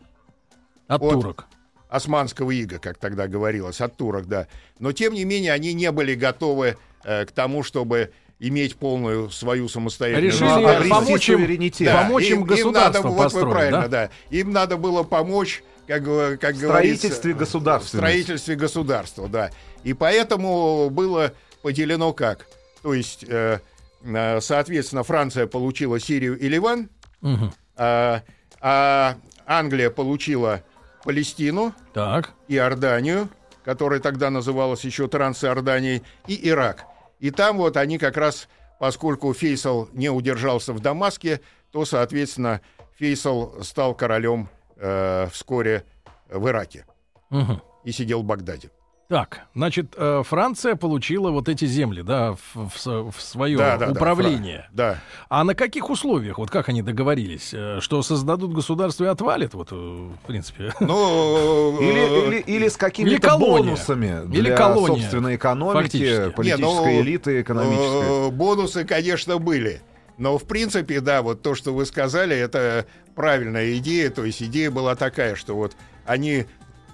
От 0.88 1.00
Вот. 1.00 1.12
турок. 1.12 1.46
османского 1.88 2.50
ига, 2.50 2.78
как 2.78 2.98
тогда 2.98 3.28
говорилось, 3.28 3.80
от 3.80 3.96
турок, 3.96 4.26
да. 4.26 4.46
Но, 4.78 4.92
тем 4.92 5.14
не 5.14 5.24
менее, 5.24 5.52
они 5.52 5.74
не 5.74 5.90
были 5.92 6.14
готовы 6.14 6.76
э, 7.04 7.24
к 7.24 7.30
тому, 7.32 7.62
чтобы 7.62 8.12
иметь 8.38 8.76
полную 8.76 9.30
свою 9.30 9.68
самостоятельную... 9.68 10.30
Решили 10.32 10.64
обрести 10.64 10.90
помочь 10.90 11.28
им, 11.28 11.38
суверенитет. 11.38 11.86
Да, 11.88 12.02
помочь 12.02 12.24
им, 12.30 12.40
надо, 12.40 12.54
государство 12.54 13.08
вот 13.08 13.16
вы 13.16 13.22
построить, 13.24 13.52
правильно, 13.52 13.88
да? 13.88 13.88
да? 13.88 14.10
Им 14.30 14.52
надо 14.52 14.76
было 14.76 15.02
помочь, 15.02 15.62
как, 15.86 16.04
как 16.38 16.54
В 16.54 16.58
строительстве 16.58 17.34
В 17.34 17.38
государственности. 17.38 17.96
строительстве 17.96 18.56
государства, 18.56 19.28
да. 19.28 19.50
И 19.84 19.92
поэтому 19.92 20.90
было 20.90 21.32
поделено 21.62 22.12
как? 22.12 22.46
То 22.82 22.94
есть, 22.94 23.24
э, 23.26 23.58
э, 24.04 24.40
соответственно, 24.40 25.02
Франция 25.02 25.46
получила 25.46 25.98
Сирию 25.98 26.38
и 26.38 26.48
Ливан, 26.48 26.90
Мгм. 27.20 27.52
а, 27.76 28.22
а 28.60 29.16
Англия 29.46 29.90
получила 29.90 30.62
Палестину, 31.02 31.72
Так. 31.94 32.34
Иорданию, 32.48 33.28
которая 33.64 33.98
тогда 33.98 34.30
называлась 34.30 34.84
еще 34.84 35.08
Трансиорданией, 35.08 36.02
и 36.26 36.48
Ирак. 36.48 36.84
И 37.18 37.30
там 37.30 37.56
вот 37.58 37.76
они 37.76 37.98
как 37.98 38.16
раз, 38.16 38.48
поскольку 38.78 39.32
Фейсал 39.34 39.88
не 39.92 40.08
удержался 40.10 40.72
в 40.72 40.80
Дамаске, 40.80 41.40
то, 41.72 41.84
соответственно, 41.84 42.60
Фейсал 42.98 43.62
стал 43.62 43.94
королем 43.94 44.48
э, 44.76 45.26
вскоре 45.32 45.84
в 46.28 46.46
Ираке 46.48 46.86
Мгм. 47.30 47.60
и 47.84 47.92
сидел 47.92 48.22
в 48.22 48.24
Багдаде. 48.24 48.70
Так, 49.08 49.40
значит, 49.54 49.94
э, 49.96 50.22
Франция 50.22 50.76
получила 50.76 51.30
вот 51.30 51.48
эти 51.48 51.64
земли, 51.64 52.02
да, 52.02 52.36
в, 52.54 52.70
в, 52.76 53.14
свое 53.20 53.56
Да, 53.56 53.78
да, 53.78 53.86
да, 53.86 53.92
управление. 53.92 54.58
Фра- 54.58 54.68
Да. 54.72 54.98
А 55.30 55.44
на 55.44 55.54
каких 55.54 55.88
условиях, 55.88 56.36
вот 56.36 56.50
как 56.50 56.68
они 56.68 56.82
договорились, 56.82 57.54
э, 57.54 57.78
что 57.80 58.02
создадут 58.02 58.52
государство 58.52 59.04
и 59.04 59.06
отвалит, 59.06 59.54
вот, 59.54 59.68
э, 59.72 59.74
в 59.74 60.26
принципе? 60.26 60.74
Ну, 60.80 61.80
Или, 61.80 62.26
или, 62.26 62.36
или 62.40 62.68
с 62.68 62.72
Или 62.74 62.78
какими-то 62.78 63.38
бонусами 63.38 64.26
Или 64.30 64.42
для 64.42 64.56
колония, 64.56 65.00
собственной 65.00 65.36
экономики, 65.36 65.82
фактически. 65.84 66.30
политической 66.32 66.58
Не, 66.58 66.96
ну, 66.96 67.00
элиты, 67.00 67.40
экономической. 67.40 68.30
Бонусы, 68.30 68.84
конечно, 68.84 69.38
были. 69.38 69.80
Но, 70.18 70.36
в 70.36 70.44
принципе, 70.44 71.00
да, 71.00 71.22
вот 71.22 71.40
то, 71.40 71.54
что 71.54 71.72
вы 71.72 71.86
сказали, 71.86 72.36
это 72.36 72.84
правильная 73.14 73.74
идея. 73.78 74.10
То 74.10 74.26
есть 74.26 74.42
идея 74.42 74.70
была 74.70 74.96
такая, 74.96 75.34
что 75.34 75.54
вот 75.54 75.76
они 76.04 76.44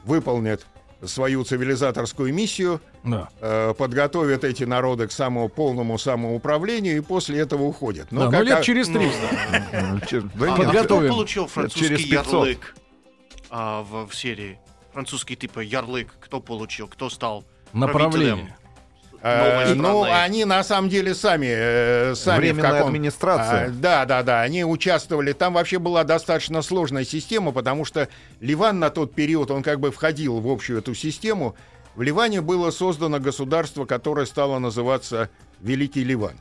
выполнят 0.04 0.64
свою 1.06 1.44
цивилизаторскую 1.44 2.32
миссию, 2.34 2.80
Да. 3.04 3.28
э, 3.40 3.74
подготовят 3.76 4.44
эти 4.44 4.64
народы 4.64 5.06
к 5.08 5.12
самому 5.12 5.48
полному 5.48 5.98
самоуправлению 5.98 6.96
и 6.96 7.00
после 7.00 7.38
этого 7.40 7.62
уходят. 7.64 8.08
Да, 8.10 8.24
ну 8.26 8.30
как- 8.30 8.44
лет 8.44 8.62
через 8.62 8.88
300. 8.88 9.18
Ну, 9.72 10.00
да 10.34 10.46
А, 10.46 10.52
а 10.52 10.54
кто 10.54 10.64
подготовим. 10.64 11.10
получил 11.10 11.46
французский 11.46 11.88
через 11.88 12.04
500. 12.06 12.32
ярлык 12.32 12.74
а, 13.50 13.82
в, 13.82 14.06
в 14.08 14.14
Сирии? 14.14 14.58
Французский 14.92 15.36
типа 15.36 15.60
ярлык 15.60 16.14
кто 16.20 16.40
получил? 16.40 16.86
Кто 16.88 17.10
стал 17.10 17.44
Направление. 17.72 18.56
Э, 19.26 19.74
ну, 19.74 20.02
они 20.04 20.44
на 20.44 20.62
самом 20.62 20.90
деле 20.90 21.14
сами, 21.14 21.46
э, 21.48 22.14
сами 22.14 22.36
в 22.36 22.40
Временная 22.40 22.72
каком- 22.72 22.88
администрация. 22.88 23.66
А, 23.66 23.70
да, 23.70 24.04
да, 24.04 24.22
да, 24.22 24.42
они 24.42 24.64
участвовали. 24.64 25.32
Там 25.32 25.54
вообще 25.54 25.78
была 25.78 26.04
достаточно 26.04 26.60
сложная 26.60 27.04
система, 27.04 27.50
потому 27.52 27.86
что 27.86 28.08
Ливан 28.40 28.78
на 28.78 28.90
тот 28.90 29.14
период, 29.14 29.50
он 29.50 29.62
как 29.62 29.80
бы 29.80 29.90
входил 29.90 30.40
в 30.40 30.48
общую 30.48 30.78
эту 30.80 30.94
систему. 30.94 31.56
В 31.94 32.02
Ливане 32.02 32.42
было 32.42 32.70
создано 32.70 33.18
государство, 33.18 33.86
которое 33.86 34.26
стало 34.26 34.58
называться 34.58 35.30
Великий 35.60 36.04
Ливан. 36.04 36.34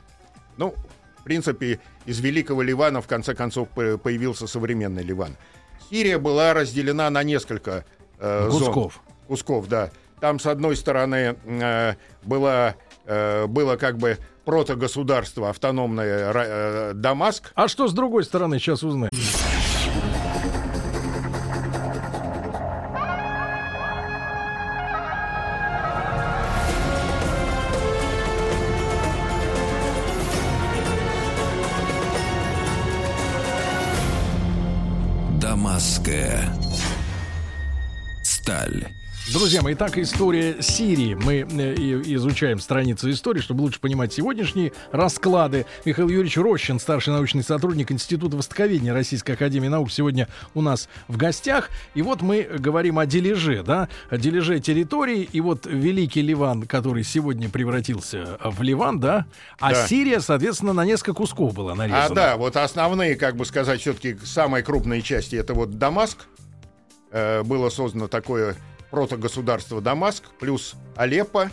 Ну, 0.58 0.74
В 1.20 1.24
принципе, 1.24 1.80
из 2.04 2.20
Великого 2.20 2.60
Ливана 2.60 3.00
в 3.00 3.06
конце 3.06 3.34
концов 3.34 3.70
по- 3.70 3.96
появился 3.96 4.46
современный 4.46 5.02
Ливан. 5.02 5.38
Сирия 5.88 6.18
была 6.18 6.52
разделена 6.52 7.08
на 7.08 7.22
несколько 7.22 7.86
э, 8.18 8.48
зон. 8.50 8.58
Кусков. 8.66 9.00
Кусков, 9.26 9.68
да. 9.68 9.90
Там, 10.24 10.38
с 10.38 10.46
одной 10.46 10.74
стороны, 10.74 11.36
э, 11.44 11.94
было, 12.22 12.76
э, 13.04 13.46
было 13.46 13.76
как 13.76 13.98
бы 13.98 14.16
протогосударство 14.46 15.50
автономное 15.50 16.32
э, 16.34 16.92
Дамаск, 16.94 17.52
А 17.54 17.68
что 17.68 17.88
с 17.88 17.92
другой 17.92 18.24
стороны, 18.24 18.58
сейчас 18.58 18.82
узнаем. 18.82 19.10
Дамасская 35.38 36.48
сталь. 38.22 38.93
Друзья 39.34 39.62
мои, 39.62 39.74
итак, 39.74 39.98
история 39.98 40.62
Сирии. 40.62 41.14
Мы 41.14 41.38
э, 41.38 41.74
изучаем 42.14 42.60
страницы 42.60 43.10
истории, 43.10 43.40
чтобы 43.40 43.62
лучше 43.62 43.80
понимать 43.80 44.12
сегодняшние 44.12 44.72
расклады. 44.92 45.66
Михаил 45.84 46.08
Юрьевич 46.08 46.36
Рощин, 46.36 46.78
старший 46.78 47.14
научный 47.14 47.42
сотрудник 47.42 47.90
Института 47.90 48.36
Востоковедения 48.36 48.94
Российской 48.94 49.32
Академии 49.32 49.66
Наук, 49.66 49.90
сегодня 49.90 50.28
у 50.54 50.60
нас 50.60 50.88
в 51.08 51.16
гостях. 51.16 51.70
И 51.94 52.02
вот 52.02 52.22
мы 52.22 52.44
говорим 52.44 53.00
о 53.00 53.06
дележе, 53.06 53.64
да, 53.64 53.88
о 54.08 54.18
дележе 54.18 54.60
территории. 54.60 55.28
И 55.32 55.40
вот 55.40 55.66
Великий 55.66 56.22
Ливан, 56.22 56.62
который 56.62 57.02
сегодня 57.02 57.48
превратился 57.50 58.38
в 58.40 58.62
Ливан, 58.62 59.00
да, 59.00 59.26
а 59.58 59.72
Да. 59.72 59.86
Сирия, 59.88 60.20
соответственно, 60.20 60.74
на 60.74 60.84
несколько 60.84 61.12
кусков 61.12 61.54
была 61.54 61.74
нарезана. 61.74 62.04
А 62.04 62.08
да, 62.10 62.36
вот 62.36 62.56
основные, 62.56 63.16
как 63.16 63.34
бы 63.34 63.44
сказать, 63.44 63.80
все-таки 63.80 64.16
самые 64.24 64.62
крупные 64.62 65.02
части 65.02 65.34
это 65.34 65.54
вот 65.54 65.76
Дамаск. 65.76 66.18
Э, 67.10 67.42
было 67.42 67.68
создано 67.68 68.06
такое 68.06 68.56
протогосударство 68.94 69.80
Дамаск, 69.80 70.22
плюс 70.38 70.74
Алеппо, 70.96 71.50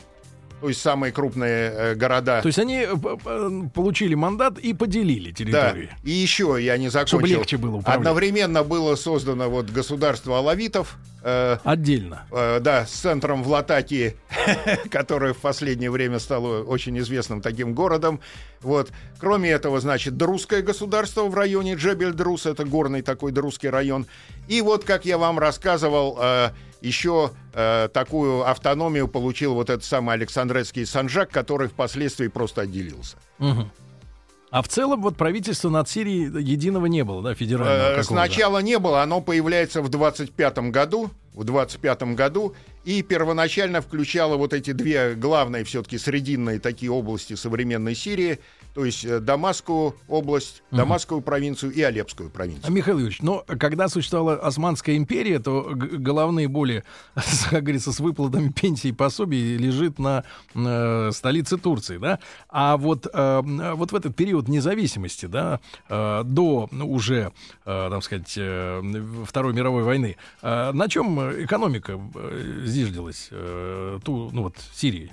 то 0.61 0.69
есть 0.69 0.79
самые 0.79 1.11
крупные 1.11 1.71
э, 1.71 1.95
города. 1.95 2.39
То 2.41 2.47
есть 2.47 2.59
они 2.59 2.85
э, 2.87 3.67
получили 3.73 4.13
мандат 4.13 4.59
и 4.59 4.73
поделили 4.75 5.31
Да, 5.31 5.35
территорию. 5.35 5.89
и 6.03 6.11
еще 6.11 6.57
я 6.59 6.77
не 6.77 6.89
закончил. 6.89 7.17
Чтобы 7.17 7.27
легче 7.29 7.57
было 7.57 7.77
управлять. 7.77 7.97
Одновременно 7.97 8.63
было 8.63 8.95
создано 8.95 9.49
вот 9.49 9.71
государство 9.71 10.37
алавитов, 10.37 10.97
э, 11.23 11.57
Отдельно. 11.63 12.27
э, 12.31 12.59
да, 12.61 12.85
с 12.85 12.91
центром 12.91 13.41
в 13.41 13.47
Латакии, 13.47 14.15
которое 14.91 15.33
в 15.33 15.37
последнее 15.39 15.89
время 15.89 16.19
стало 16.19 16.61
очень 16.63 16.97
известным 16.99 17.41
таким 17.41 17.73
городом. 17.73 18.19
Вот. 18.61 18.91
Кроме 19.19 19.49
этого, 19.49 19.79
значит, 19.79 20.17
друзское 20.17 20.61
государство 20.61 21.23
в 21.23 21.35
районе 21.35 21.75
Джебель-Друз, 21.75 22.45
это 22.45 22.65
горный 22.65 23.01
такой 23.01 23.31
друзский 23.31 23.69
район. 23.69 24.05
И 24.47 24.61
вот, 24.61 24.83
как 24.83 25.05
я 25.05 25.17
вам 25.17 25.39
рассказывал, 25.39 26.17
э, 26.21 26.49
еще 26.81 27.31
э, 27.53 27.89
такую 27.93 28.47
автономию 28.49 29.07
получил 29.07 29.53
вот 29.53 29.69
этот 29.69 29.83
самый 29.83 30.15
Александрецкий 30.15 30.85
Санжак, 30.85 31.29
который 31.29 31.67
впоследствии 31.67 32.27
просто 32.27 32.61
отделился. 32.61 33.17
Мгм. 33.39 33.71
А 34.51 34.61
в 34.61 34.67
целом 34.67 35.01
вот 35.01 35.15
правительства 35.15 35.69
над 35.69 35.87
Сирией 35.87 36.25
единого 36.43 36.85
не 36.87 37.05
было, 37.05 37.21
да, 37.23 37.33
федерального 37.33 37.99
Э? 37.99 38.03
Сначала 38.03 38.59
не 38.59 38.77
было, 38.79 39.01
оно 39.01 39.21
появляется 39.21 39.81
в 39.81 39.87
25 39.87 40.71
году, 40.71 41.09
в 41.33 41.43
25 41.43 42.03
году, 42.15 42.55
и 42.83 43.01
первоначально 43.01 43.81
включало 43.81 44.37
вот 44.37 44.53
эти 44.53 44.71
две 44.71 45.15
главные 45.15 45.63
все-таки 45.63 45.97
срединные 45.97 46.59
такие 46.59 46.91
области 46.91 47.35
современной 47.35 47.95
Сирии, 47.95 48.39
то 48.73 48.85
есть 48.85 49.03
э, 49.05 49.19
Дамасскую 49.19 49.95
область, 50.07 50.63
Дамасскую 50.71 51.21
провинцию 51.21 51.73
и 51.73 51.81
Алепскую 51.81 52.29
А, 52.29 52.31
провинцию. 52.31 52.71
Михаил 52.71 52.97
Юрьевич, 52.97 53.21
но 53.21 53.43
когда 53.47 53.87
существовала 53.89 54.35
Османская 54.39 54.95
империя, 54.95 55.39
то 55.39 55.71
головные 55.73 56.47
боли, 56.47 56.83
как 57.49 57.63
говорится, 57.63 57.91
с 57.91 57.99
выплатами 57.99 58.49
пенсий 58.49 58.89
и 58.89 58.93
пособий 58.93 59.57
лежит 59.57 59.99
на 59.99 60.23
э, 60.55 61.11
столице 61.13 61.57
Турции, 61.57 61.97
да? 61.97 62.19
А 62.49 62.77
вот, 62.77 63.07
э, 63.11 63.41
вот 63.75 63.91
в 63.91 63.95
этот 63.95 64.15
период 64.15 64.47
независимости, 64.47 65.25
да, 65.25 65.59
э, 65.89 66.23
до 66.23 66.69
ну, 66.71 66.91
уже, 66.91 67.31
э, 67.65 67.87
так 67.91 68.03
сказать, 68.03 68.33
э, 68.37 68.81
Второй 69.25 69.53
мировой 69.53 69.83
войны, 69.83 70.15
э, 70.41 70.71
на 70.71 70.87
чем 70.87 71.19
экономика 71.43 71.99
э, 72.15 72.61
зиждилась, 72.65 73.27
э, 73.31 73.99
ту, 74.03 74.29
ну 74.31 74.43
вот, 74.43 74.55
Сирии? 74.73 75.11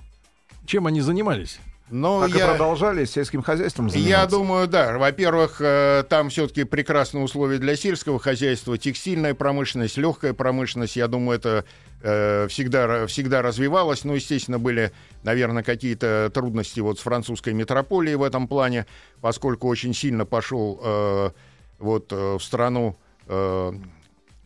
Чем 0.67 0.87
они 0.87 1.01
занимались? 1.01 1.61
Но 1.91 2.21
Так 2.21 2.35
и 2.35 2.39
я, 2.39 2.49
продолжали 2.49 3.05
сельским 3.05 3.43
хозяйством 3.43 3.87
я 3.87 3.93
заниматься. 3.93 4.31
думаю, 4.31 4.69
да. 4.69 4.99
Во-первых, 4.99 5.61
э, 5.61 6.05
там 6.09 6.29
все-таки 6.29 6.65
прекрасные 6.65 7.25
условия 7.25 7.59
для 7.59 7.77
сельского 7.77 8.19
хозяйства, 8.19 8.77
текстильная 8.77 9.35
промышленность, 9.35 9.97
легкая 9.97 10.35
промышленность. 10.35 10.97
Я 10.97 11.09
думаю, 11.09 11.39
это 11.39 11.65
э, 12.03 12.47
всегда, 12.49 13.07
всегда 13.07 13.41
развивалось. 13.43 14.05
Ну, 14.05 14.15
естественно, 14.15 14.59
были, 14.59 14.93
наверное, 15.23 15.63
какие-то 15.63 16.31
трудности 16.33 16.81
вот 16.81 16.99
с 16.99 17.03
французской 17.03 17.55
метрополией 17.55 18.17
в 18.17 18.23
этом 18.23 18.49
плане, 18.49 18.87
поскольку 19.21 19.69
очень 19.69 19.95
сильно 19.95 20.27
пошел 20.27 20.81
э, 20.83 21.31
вот 21.79 22.13
в 22.13 22.41
страну 22.41 22.99
э, 23.27 23.73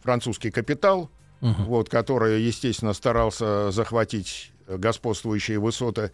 французский 0.02 0.50
капитал, 0.50 1.10
вот, 1.40 1.88
который, 1.88 2.40
естественно, 2.40 2.92
старался 2.92 3.72
захватить 3.72 4.52
господствующие 4.68 5.58
высоты. 5.58 6.12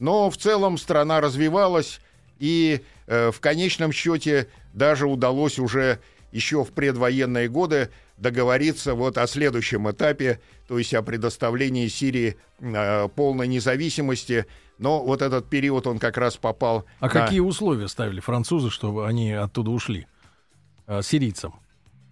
Но 0.00 0.28
в 0.30 0.36
целом 0.36 0.76
страна 0.78 1.20
развивалась, 1.20 2.00
и 2.40 2.80
э, 3.06 3.30
в 3.30 3.38
конечном 3.38 3.92
счете 3.92 4.48
даже 4.72 5.06
удалось 5.06 5.58
уже 5.60 6.00
еще 6.32 6.64
в 6.64 6.72
предвоенные 6.72 7.48
годы 7.48 7.90
договориться 8.16 8.94
вот 8.94 9.18
о 9.18 9.26
следующем 9.26 9.90
этапе, 9.90 10.40
то 10.68 10.78
есть 10.78 10.94
о 10.94 11.02
предоставлении 11.02 11.86
Сирии 11.88 12.36
э, 12.60 13.08
полной 13.14 13.46
независимости. 13.46 14.46
Но 14.78 15.04
вот 15.04 15.20
этот 15.22 15.48
период 15.50 15.86
он 15.86 15.98
как 15.98 16.16
раз 16.16 16.36
попал. 16.36 16.86
А 16.98 17.06
на- 17.06 17.10
какие 17.10 17.40
условия 17.40 17.88
ставили 17.88 18.20
французы, 18.20 18.70
чтобы 18.70 19.06
они 19.06 19.32
оттуда 19.32 19.70
ушли? 19.70 20.06
э, 20.86 21.02
сирийцам? 21.02 21.54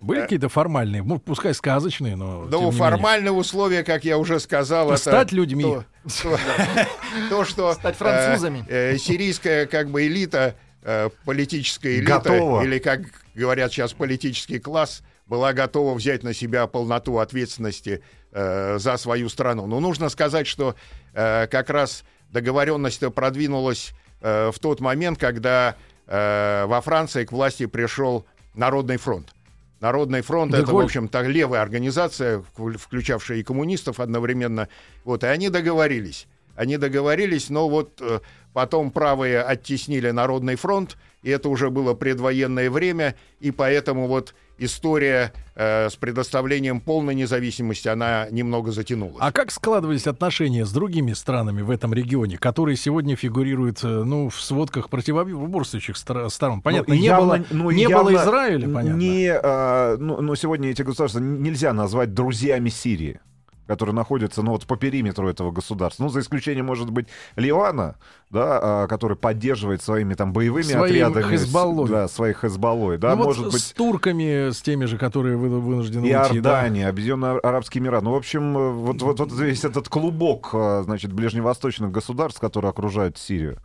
Были 0.01 0.21
какие-то 0.21 0.49
формальные, 0.49 1.03
ну, 1.03 1.19
пускай 1.19 1.53
сказочные, 1.55 2.15
но... 2.15 2.43
тем 2.43 2.51
Ну, 2.51 2.59
не 2.59 2.65
менее. 2.67 2.79
формальные 2.79 3.33
условия, 3.33 3.83
как 3.83 4.05
я 4.05 4.17
уже 4.19 4.39
сказал, 4.39 4.89
это... 4.91 4.99
Стать 4.99 5.33
людьми. 5.33 5.65
То, 5.65 5.85
то- 6.23 6.39
то, 7.31 7.45
что... 7.45 7.75
Стать 7.75 7.97
французами. 7.97 8.65
э, 8.69 8.95
э, 8.95 8.99
сирийская, 8.99 9.67
как 9.67 9.91
бы, 9.91 10.07
элита, 10.07 10.55
э, 10.83 11.11
политическая 11.25 11.99
элита, 11.99 12.21
Готова. 12.21 12.63
или, 12.63 12.79
как 12.79 13.01
говорят 13.35 13.73
сейчас, 13.73 13.93
политический 13.93 14.61
класс, 14.61 15.03
была 15.27 15.53
готова 15.53 15.95
взять 15.95 16.23
на 16.23 16.33
себя 16.33 16.67
полноту 16.69 17.19
ответственности 17.19 18.03
э, 18.33 18.79
за 18.79 18.97
свою 18.99 19.29
страну. 19.29 19.67
Но 19.67 19.81
нужно 19.81 20.09
сказать, 20.11 20.47
что 20.47 20.77
э, 21.13 21.49
как 21.49 21.71
раз 21.71 22.05
договоренность 22.31 23.03
продвинулась 23.15 23.91
э, 24.21 24.51
в 24.55 24.59
тот 24.61 24.81
момент, 24.81 25.19
когда 25.19 25.75
э, 26.07 26.65
во 26.67 26.81
Франции 26.81 27.25
к 27.25 27.33
власти 27.33 27.67
пришел 27.67 28.27
Народный 28.55 28.97
фронт. 28.97 29.35
Народный 29.81 30.23
фронт 30.23 30.53
это, 30.53 30.65
в 30.65 30.67
Деголь. 30.67 30.85
общем-то, 30.85 31.23
левая 31.23 31.63
организация, 31.63 32.43
вк- 32.57 32.77
включавшая 32.79 33.39
и 33.39 33.43
коммунистов 33.43 34.01
одновременно. 34.01 34.69
Вот, 35.05 35.23
и 35.25 35.27
они 35.27 35.49
договорились. 35.51 36.27
Они 36.57 36.77
договорились, 36.77 37.51
но 37.51 37.69
вот 37.69 38.01
э, 38.01 38.19
потом 38.53 38.91
правые 38.91 39.41
оттеснили 39.43 40.11
Народный 40.11 40.57
фронт, 40.57 40.97
и 41.23 41.31
это 41.31 41.49
уже 41.49 41.71
было 41.71 41.95
предвоенное 41.95 42.71
время, 42.71 43.15
и 43.41 43.51
поэтому 43.51 44.07
вот 44.07 44.35
история 44.59 45.33
э, 45.55 45.89
с 45.89 45.97
предоставлением 45.97 46.81
полной 46.81 47.15
независимости, 47.15 47.89
она 47.89 48.27
немного 48.31 48.73
затянулась. 48.73 49.17
А 49.21 49.31
как 49.33 49.51
складывались 49.53 50.07
отношения 50.07 50.65
с 50.67 50.73
другими 50.73 51.13
странами 51.13 51.63
в 51.63 51.71
этом 51.71 51.95
регионе, 51.95 52.39
которые 52.39 52.77
сегодня 52.77 53.15
фигурируют, 53.17 53.83
э, 53.85 53.87
ну, 53.89 54.29
в 54.29 54.41
сводках 54.41 54.91
противоборствующих 54.91 55.97
стор- 55.97 56.29
сторон? 56.31 56.61
Понятно, 56.63 56.95
Ну, 56.95 57.01
не, 57.01 57.07
явно- 57.07 57.27
было, 57.39 57.45
ну, 57.51 57.71
не 57.71 57.83
явно 57.83 58.11
было 58.11 58.23
Израиля, 58.23 58.69
понятно. 58.69 58.99
Не, 58.99 59.31
а, 59.33 59.97
ну, 59.99 60.21
но 60.21 60.35
сегодня 60.35 60.71
эти 60.71 60.83
государства 60.83 61.21
нельзя 61.21 61.73
назвать 61.73 62.15
друзьями 62.15 62.69
Сирии 62.69 63.21
которые 63.69 63.95
находятся, 63.95 64.43
ну, 64.43 64.51
вот 64.53 64.67
по 64.67 64.77
периметру 64.77 65.29
этого 65.29 65.53
государства. 65.53 66.03
Ну, 66.03 66.09
за 66.09 66.21
исключением, 66.21 66.67
может 66.67 66.91
быть, 66.91 67.07
Ливана, 67.37 67.95
да, 68.31 68.59
а, 68.61 68.87
который 68.89 69.17
поддерживает 69.17 69.83
своими 69.83 70.15
там 70.15 70.33
боевыми 70.33 70.63
Своим 70.65 71.07
отрядами. 71.07 71.37
с- 71.37 71.43
Хезболлой. 71.43 71.89
Да, 71.89 72.09
своих 72.09 72.39
Хезболлой, 72.41 72.99
да, 72.99 73.11
Ну, 73.11 73.17
вот 73.19 73.25
может 73.27 73.51
с 73.51 73.53
быть, 73.53 73.75
турками, 73.77 74.51
с 74.51 74.61
теми 74.63 74.87
же, 74.87 74.99
которые 74.99 75.37
вы- 75.37 75.61
вынуждены 75.61 76.03
уйти, 76.03 76.41
да? 76.41 76.51
Иордания, 76.63 76.89
Объединенные 76.89 77.39
Арабские 77.39 77.83
Эмираты. 77.83 78.05
Ну, 78.07 78.13
в 78.13 78.17
общем, 78.17 78.57
э, 78.59 78.71
вот, 78.73 79.03
вот, 79.03 79.21
вот 79.21 79.33
весь 79.33 79.65
этот 79.65 79.89
клубок, 79.89 80.49
а, 80.55 80.83
значит, 80.83 81.13
ближневосточных 81.13 81.93
государств, 81.93 82.41
которые 82.41 82.71
окружают 82.71 83.19
Сирию. 83.19 83.59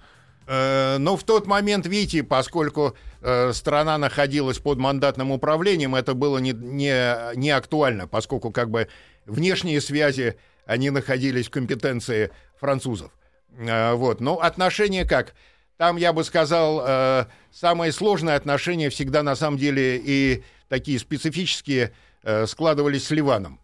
Э, 0.45 0.97
Но 0.99 1.15
в 1.15 1.23
тот 1.23 1.47
момент, 1.47 1.87
видите, 1.87 2.21
поскольку 2.21 2.93
э, 3.21 3.53
страна 3.53 3.97
находилась 3.97 4.59
под 4.59 4.77
мандатным 4.77 5.31
управлением, 5.31 5.95
это 5.95 6.13
было 6.13 6.39
не, 6.39 6.51
не, 6.51 7.35
не 7.37 7.49
актуально, 7.51 8.05
поскольку 8.07 8.51
как 8.51 8.69
бы 8.69 8.89
внешние 9.25 9.81
связи, 9.81 10.38
они 10.65 10.89
находились 10.89 11.47
в 11.47 11.51
компетенции 11.51 12.31
французов. 12.59 13.12
Э, 13.57 13.93
Вот. 13.93 14.21
Но 14.21 14.39
отношения 14.39 15.05
как? 15.05 15.33
там, 15.77 15.97
я 15.97 16.13
бы 16.13 16.23
сказал, 16.23 16.81
э, 16.86 17.25
самые 17.51 17.91
сложные 17.91 18.36
отношения 18.36 18.89
всегда 18.89 19.23
на 19.23 19.36
самом 19.36 19.57
деле 19.57 19.97
и 19.97 20.43
такие 20.69 20.99
специфические 20.99 21.91
э, 22.23 22.45
складывались 22.45 23.07
с 23.07 23.12
Ливаном. 23.12 23.59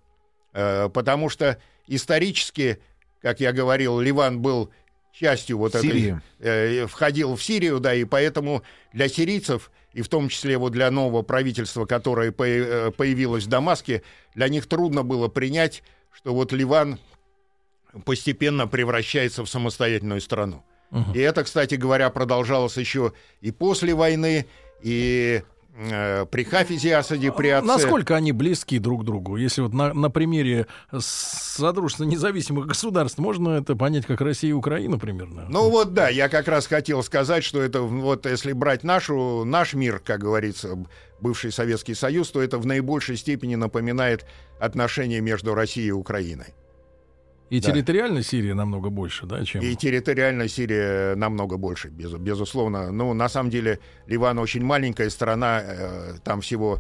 Э, 0.54 0.90
потому 0.90 1.30
что 1.30 1.60
исторически, 1.88 2.80
как 3.22 3.40
я 3.40 3.54
говорил, 3.54 4.00
Ливан 4.00 4.42
был 4.42 4.72
частью 5.20 5.58
вот 5.58 5.74
Сирии. 5.74 6.20
этой... 6.40 6.84
Э, 6.84 6.88
входил 6.88 7.36
в 7.36 7.44
Сирию, 7.44 7.80
да, 7.80 7.94
и 7.94 8.06
поэтому 8.06 8.64
для 8.94 9.10
сирийцев, 9.10 9.72
и 9.94 10.02
в 10.02 10.08
том 10.08 10.30
числе 10.30 10.58
вот 10.58 10.72
для 10.72 10.90
нового 10.92 11.22
правительства, 11.24 11.86
которое 11.86 12.32
по- 12.32 12.44
э, 12.48 12.92
появилось 12.92 13.46
в 13.46 13.50
Дамаске, 13.50 14.04
для 14.36 14.48
них 14.48 14.68
трудно 14.68 15.04
было 15.04 15.28
принять, 15.28 15.84
что 16.14 16.34
вот 16.34 16.52
Ливан 16.54 17.00
постепенно 18.06 18.68
превращается 18.68 19.44
в 19.44 19.50
самостоятельную 19.50 20.22
страну. 20.22 20.64
И 21.14 21.20
это, 21.20 21.44
кстати 21.44 21.76
говоря, 21.76 22.10
продолжалось 22.10 22.76
еще 22.78 23.14
и 23.42 23.52
после 23.52 23.94
войны, 23.94 24.48
и 24.82 25.44
при 25.76 26.44
Хафизе 26.44 26.96
Асаде, 26.96 27.32
при 27.32 27.50
отце. 27.50 27.66
Насколько 27.66 28.16
они 28.16 28.32
близки 28.32 28.80
друг 28.80 29.04
к 29.04 29.06
другу? 29.06 29.38
Если 29.38 29.62
вот 29.62 29.74
на, 29.74 29.94
на 29.94 30.10
примере 30.10 30.68
Содружества 30.98 32.04
независимых 32.04 32.68
государств 32.68 33.18
можно 33.18 33.52
это 33.60 33.76
понять 33.76 34.06
как 34.06 34.20
Россия 34.22 34.50
и 34.50 34.54
Украина 34.54 35.00
примерно? 35.00 35.46
Ну 35.50 35.70
вот 35.70 35.94
да, 35.94 36.10
я 36.10 36.28
как 36.28 36.48
раз 36.48 36.68
хотел 36.68 37.02
сказать, 37.04 37.44
что 37.44 37.62
это 37.62 37.82
вот 37.82 38.26
если 38.26 38.52
брать 38.52 38.84
нашу, 38.84 39.46
наш 39.46 39.74
мир, 39.74 40.00
как 40.00 40.20
говорится, 40.20 40.78
бывший 41.22 41.52
Советский 41.52 41.94
Союз, 41.94 42.30
то 42.30 42.42
это 42.42 42.58
в 42.58 42.66
наибольшей 42.66 43.16
степени 43.16 43.56
напоминает 43.56 44.26
отношения 44.60 45.22
между 45.22 45.54
Россией 45.54 45.88
и 45.88 45.92
Украиной. 45.92 46.56
И 47.50 47.60
Да. 47.60 47.72
территориально 47.72 48.22
Сирия 48.22 48.54
намного 48.54 48.90
больше, 48.90 49.26
да, 49.26 49.44
чем... 49.44 49.62
И 49.62 49.76
территориально 49.76 50.48
Сирия 50.48 51.16
намного 51.16 51.58
больше, 51.58 51.90
без- 51.90 52.14
безусловно. 52.14 52.92
Ну, 52.92 53.14
на 53.14 53.28
самом 53.30 53.50
деле, 53.50 53.80
Ливан 54.06 54.38
очень 54.40 54.64
маленькая 54.64 55.10
страна, 55.10 55.62
э, 55.64 56.14
там 56.24 56.42
всего 56.42 56.80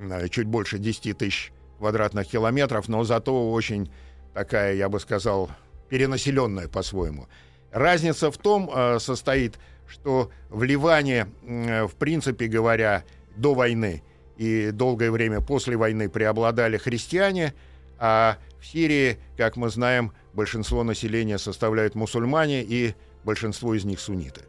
э, 0.00 0.28
чуть 0.28 0.46
больше 0.46 0.78
10 0.78 1.16
тысяч 1.18 1.52
квадратных 1.78 2.26
километров, 2.26 2.88
но 2.88 3.04
зато 3.04 3.52
очень 3.52 3.90
такая, 4.34 4.74
я 4.74 4.88
бы 4.88 4.98
сказал, 5.00 5.50
перенаселенная 5.88 6.68
по-своему. 6.68 7.28
Разница 7.72 8.30
в 8.30 8.38
том 8.38 8.70
э, 8.74 8.98
состоит, 8.98 9.58
что 9.86 10.30
в 10.50 10.62
Ливане, 10.64 11.26
э, 11.46 11.84
в 11.86 11.94
принципе 11.94 12.46
говоря, 12.46 13.04
до 13.36 13.54
войны 13.54 14.02
и 14.36 14.70
долгое 14.72 15.10
время 15.10 15.40
после 15.40 15.76
войны 15.76 16.08
преобладали 16.08 16.76
христиане, 16.76 17.54
а 17.98 18.36
в 18.60 18.66
Сирии, 18.66 19.18
как 19.36 19.56
мы 19.56 19.70
знаем, 19.70 20.12
большинство 20.32 20.82
населения 20.84 21.38
составляют 21.38 21.94
мусульмане, 21.94 22.62
и 22.62 22.94
большинство 23.24 23.74
из 23.74 23.84
них 23.84 24.00
сунниты. 24.00 24.42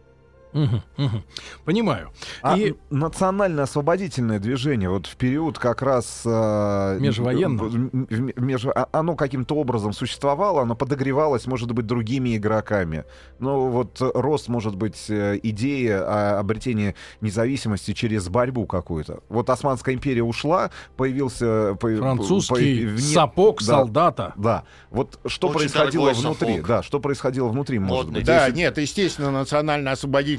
Мгм, 0.53 0.81
мгм. 0.97 1.23
Понимаю. 1.65 2.09
А 2.41 2.57
И- 2.57 2.73
национально-освободительное 2.89 4.39
движение 4.39 4.89
вот 4.89 5.05
в 5.07 5.15
период 5.15 5.57
как 5.59 5.81
раз... 5.81 6.23
э, 6.25 6.97
Межвоенного. 6.99 7.69
меж- 7.69 8.71
а- 8.73 8.87
оно 8.91 9.15
каким-то 9.15 9.55
образом 9.55 9.93
существовало, 9.93 10.61
оно 10.61 10.75
подогревалось, 10.75 11.45
может 11.47 11.71
быть, 11.71 11.85
другими 11.85 12.35
игроками. 12.37 13.05
Но 13.39 13.67
вот 13.69 13.97
рост, 14.01 14.47
может 14.47 14.75
быть, 14.75 15.05
э, 15.09 15.39
идеи 15.43 15.87
о 15.89 16.39
обретении 16.39 16.95
независимости 17.21 17.93
через 17.93 18.27
борьбу 18.29 18.65
какую-то. 18.65 19.19
Вот 19.29 19.49
Османская 19.49 19.95
империя 19.95 20.23
ушла, 20.23 20.71
появился... 20.97 21.75
по- 21.79 21.95
Французский 21.95 22.85
по- 22.85 22.91
вне- 22.93 22.97
сапог 22.99 23.59
Да, 23.59 23.65
солдата. 23.65 24.33
Да. 24.35 24.63
Вот 24.89 25.19
что 25.25 25.47
Очень 25.49 25.59
происходило 25.59 26.11
внутри? 26.11 26.53
сапог. 26.53 26.67
Да, 26.67 26.83
что 26.83 26.99
происходило 26.99 27.47
внутри, 27.49 27.79
может 27.79 28.05
Модный. 28.05 28.19
быть? 28.19 28.25
Да, 28.25 28.47
Если- 28.47 28.57
нет, 28.59 28.77
естественно, 28.77 29.31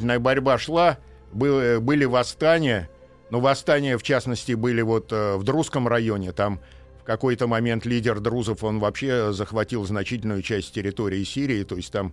национально-освободительная 0.00 0.18
борьба 0.18 0.58
шла, 0.58 0.98
были, 1.32 1.78
были 1.78 2.04
восстания, 2.04 2.88
но 3.30 3.40
восстания, 3.40 3.96
в 3.96 4.02
частности, 4.02 4.52
были 4.52 4.82
вот 4.82 5.12
э, 5.12 5.36
в 5.36 5.44
Друзском 5.44 5.86
районе, 5.86 6.32
там 6.32 6.60
в 7.00 7.04
какой-то 7.04 7.46
момент 7.46 7.86
лидер 7.86 8.20
друзов, 8.20 8.64
он 8.64 8.78
вообще 8.78 9.32
захватил 9.32 9.84
значительную 9.84 10.42
часть 10.42 10.72
территории 10.74 11.24
Сирии, 11.24 11.64
то 11.64 11.76
есть 11.76 11.92
там 11.92 12.12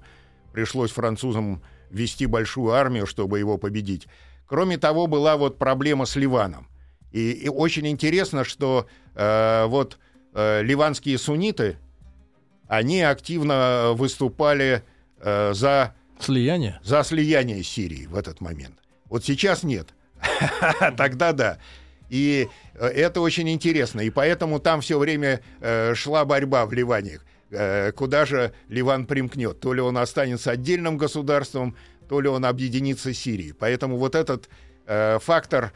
пришлось 0.53 0.91
французам 0.91 1.61
вести 1.89 2.25
большую 2.25 2.73
армию, 2.73 3.05
чтобы 3.05 3.39
его 3.39 3.57
победить. 3.57 4.07
Кроме 4.45 4.77
того, 4.77 5.07
была 5.07 5.37
вот 5.37 5.57
проблема 5.57 6.05
с 6.05 6.15
Ливаном. 6.15 6.67
И, 7.11 7.31
и 7.31 7.49
очень 7.49 7.87
интересно, 7.87 8.43
что 8.43 8.87
э, 9.15 9.65
вот 9.67 9.97
э, 10.33 10.61
ливанские 10.63 11.17
сунниты, 11.17 11.77
они 12.67 13.01
активно 13.01 13.91
выступали 13.93 14.83
э, 15.19 15.53
за, 15.53 15.95
Слияние. 16.19 16.79
за 16.83 17.03
слияние 17.03 17.63
Сирии 17.63 18.05
в 18.05 18.15
этот 18.15 18.41
момент. 18.41 18.75
Вот 19.05 19.23
сейчас 19.23 19.63
нет. 19.63 19.89
Тогда 20.97 21.31
да. 21.31 21.57
И 22.09 22.47
э, 22.75 22.87
это 22.87 23.21
очень 23.21 23.49
интересно. 23.49 24.01
И 24.01 24.09
поэтому 24.09 24.59
там 24.59 24.81
все 24.81 24.97
время 24.97 25.41
э, 25.59 25.93
шла 25.95 26.25
борьба 26.25 26.65
в 26.65 26.73
Ливане. 26.73 27.19
Э, 27.51 27.91
куда 27.91 28.25
же 28.25 28.53
Ливан 28.69 29.05
примкнет? 29.05 29.59
То 29.59 29.73
ли 29.73 29.81
он 29.81 29.97
останется 29.97 30.51
отдельным 30.51 30.97
государством, 30.97 31.75
то 32.07 32.21
ли 32.21 32.29
он 32.29 32.45
объединится 32.45 33.13
с 33.13 33.17
Сирией. 33.17 33.53
Поэтому 33.53 33.97
вот 33.97 34.15
этот 34.15 34.49
фактор 34.85 35.73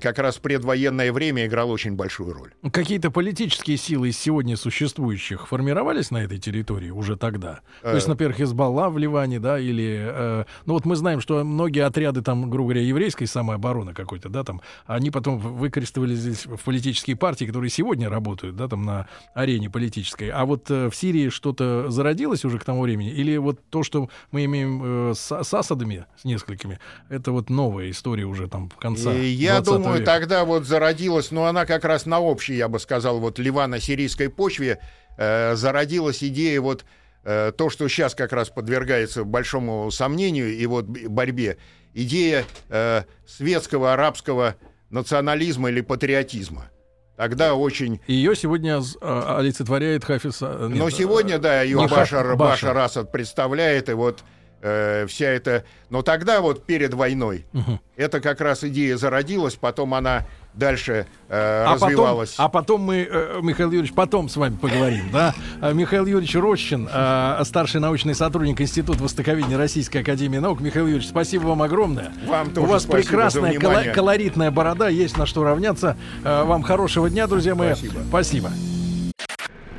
как 0.00 0.18
раз 0.18 0.38
предвоенное 0.38 1.12
время 1.12 1.46
играл 1.46 1.70
очень 1.70 1.94
большую 1.96 2.32
роль. 2.32 2.52
Какие-то 2.72 3.10
политические 3.10 3.76
силы 3.76 4.08
из 4.08 4.18
сегодня 4.18 4.56
существующих 4.56 5.48
формировались 5.48 6.10
на 6.10 6.18
этой 6.18 6.38
территории 6.38 6.90
уже 6.90 7.16
тогда? 7.16 7.60
То 7.82 7.90
Э. 7.90 7.94
есть, 7.94 8.08
например, 8.08 8.32
Хизбалла 8.34 8.88
в 8.88 8.98
Ливане, 8.98 9.40
да, 9.40 9.58
или... 9.58 9.98
э, 10.00 10.44
ну 10.66 10.74
вот 10.74 10.84
мы 10.84 10.96
знаем, 10.96 11.20
что 11.20 11.44
многие 11.44 11.80
отряды 11.80 12.22
там, 12.22 12.50
грубо 12.50 12.70
говоря, 12.70 12.82
еврейской 12.86 13.26
самообороны 13.26 13.94
какой-то, 13.94 14.28
да, 14.28 14.44
там, 14.44 14.60
они 14.86 15.10
потом 15.10 15.38
выкрестовали 15.38 16.14
здесь 16.14 16.46
в 16.46 16.58
политические 16.64 17.16
партии, 17.16 17.44
которые 17.44 17.70
сегодня 17.70 18.08
работают, 18.08 18.56
да, 18.56 18.68
там 18.68 18.84
на 18.84 19.08
арене 19.34 19.70
политической. 19.70 20.30
А 20.30 20.44
вот 20.44 20.70
э, 20.70 20.88
в 20.90 20.94
Сирии 20.94 21.28
что-то 21.28 21.90
зародилось 21.90 22.44
уже 22.44 22.58
к 22.58 22.64
тому 22.64 22.82
времени? 22.82 23.10
Или 23.10 23.36
вот 23.36 23.60
то, 23.70 23.82
что 23.82 24.08
мы 24.30 24.44
имеем 24.44 25.10
э, 25.10 25.14
с, 25.14 25.42
с 25.42 25.54
Асадами, 25.54 26.06
с 26.16 26.24
несколькими, 26.24 26.78
это 27.08 27.32
вот 27.32 27.50
новая 27.50 27.90
история 27.90 28.24
уже 28.24 28.48
там 28.48 28.70
конца 28.78 29.12
И 29.12 29.26
я 29.26 29.54
20 29.54 29.63
думаю, 29.64 30.00
века? 30.00 30.12
тогда 30.12 30.44
вот 30.44 30.64
зародилась, 30.64 31.30
но 31.30 31.46
она 31.46 31.66
как 31.66 31.84
раз 31.84 32.06
на 32.06 32.20
общей, 32.20 32.54
я 32.54 32.68
бы 32.68 32.78
сказал, 32.78 33.18
вот 33.20 33.38
ливано-сирийской 33.38 34.28
почве 34.28 34.80
э, 35.16 35.54
зародилась 35.56 36.22
идея 36.22 36.60
вот 36.60 36.84
э, 37.24 37.52
то, 37.56 37.70
что 37.70 37.88
сейчас 37.88 38.14
как 38.14 38.32
раз 38.32 38.50
подвергается 38.50 39.24
большому 39.24 39.90
сомнению 39.90 40.54
и 40.54 40.66
вот 40.66 40.86
борьбе, 40.86 41.58
идея 41.92 42.44
э, 42.68 43.02
светского 43.26 43.92
арабского 43.92 44.56
национализма 44.90 45.70
или 45.70 45.80
патриотизма. 45.80 46.70
Тогда 47.16 47.54
очень... 47.54 48.00
Ее 48.08 48.34
сегодня 48.34 48.80
а, 49.00 49.38
олицетворяет 49.38 50.04
Хафиз. 50.04 50.38
а, 50.42 50.66
нет, 50.68 50.78
Но 50.78 50.90
сегодня, 50.90 51.38
да, 51.38 51.62
ее 51.62 51.78
не 51.78 51.86
Ха- 51.86 51.96
Башар, 51.96 52.36
Башар. 52.36 52.36
Башар 52.36 52.78
Асад 52.78 53.12
представляет, 53.12 53.88
и 53.88 53.92
вот 53.92 54.24
э, 54.64 55.06
вся 55.06 55.26
эта... 55.26 55.64
Но 55.90 56.02
тогда 56.02 56.40
вот 56.40 56.64
перед 56.64 56.94
войной 56.94 57.44
Мгм. 57.52 57.78
это 57.96 58.20
как 58.20 58.40
раз 58.40 58.64
идея 58.64 58.96
зародилась, 58.96 59.54
потом 59.54 59.94
она 59.94 60.24
дальше 60.54 61.06
э, 61.28 61.64
А 61.66 61.72
потом, 61.74 61.88
развивалась. 61.88 62.34
а 62.38 62.48
потом 62.48 62.80
мы, 62.80 63.06
э, 63.10 63.40
Михаил 63.42 63.70
Юрьевич, 63.70 63.92
потом 63.94 64.28
с 64.28 64.36
вами 64.36 64.56
поговорим, 64.56 65.10
да? 65.12 65.34
А, 65.60 65.72
Михаил 65.72 66.06
Юрьевич 66.06 66.34
Рощин, 66.36 66.88
э, 66.92 67.42
старший 67.44 67.80
научный 67.80 68.14
сотрудник 68.14 68.60
Института 68.60 69.02
Востоковедения 69.02 69.58
Российской 69.58 69.98
Академии 69.98 70.38
Наук. 70.38 70.60
Михаил 70.60 70.86
Юрьевич, 70.86 71.08
спасибо 71.08 71.46
вам 71.48 71.62
огромное. 71.62 72.12
Вам 72.26 72.48
У 72.48 72.50
тоже 72.52 72.66
вас 72.68 72.82
спасибо 72.84 73.02
прекрасная 73.10 73.50
внимание. 73.52 73.92
колоритная 73.92 74.50
борода, 74.50 74.88
есть 74.88 75.16
на 75.18 75.26
что 75.26 75.44
равняться. 75.44 75.96
Э, 76.24 76.44
Вам 76.44 76.62
хорошего 76.62 77.10
дня, 77.10 77.26
друзья 77.26 77.54
мои. 77.54 77.74
Спасибо. 77.74 78.00
Спасибо. 78.08 78.50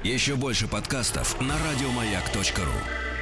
Еще 0.03 0.35
больше 0.35 0.67
подкастов 0.67 1.39
на 1.41 1.55
радиомаяк.ру. 1.71 3.14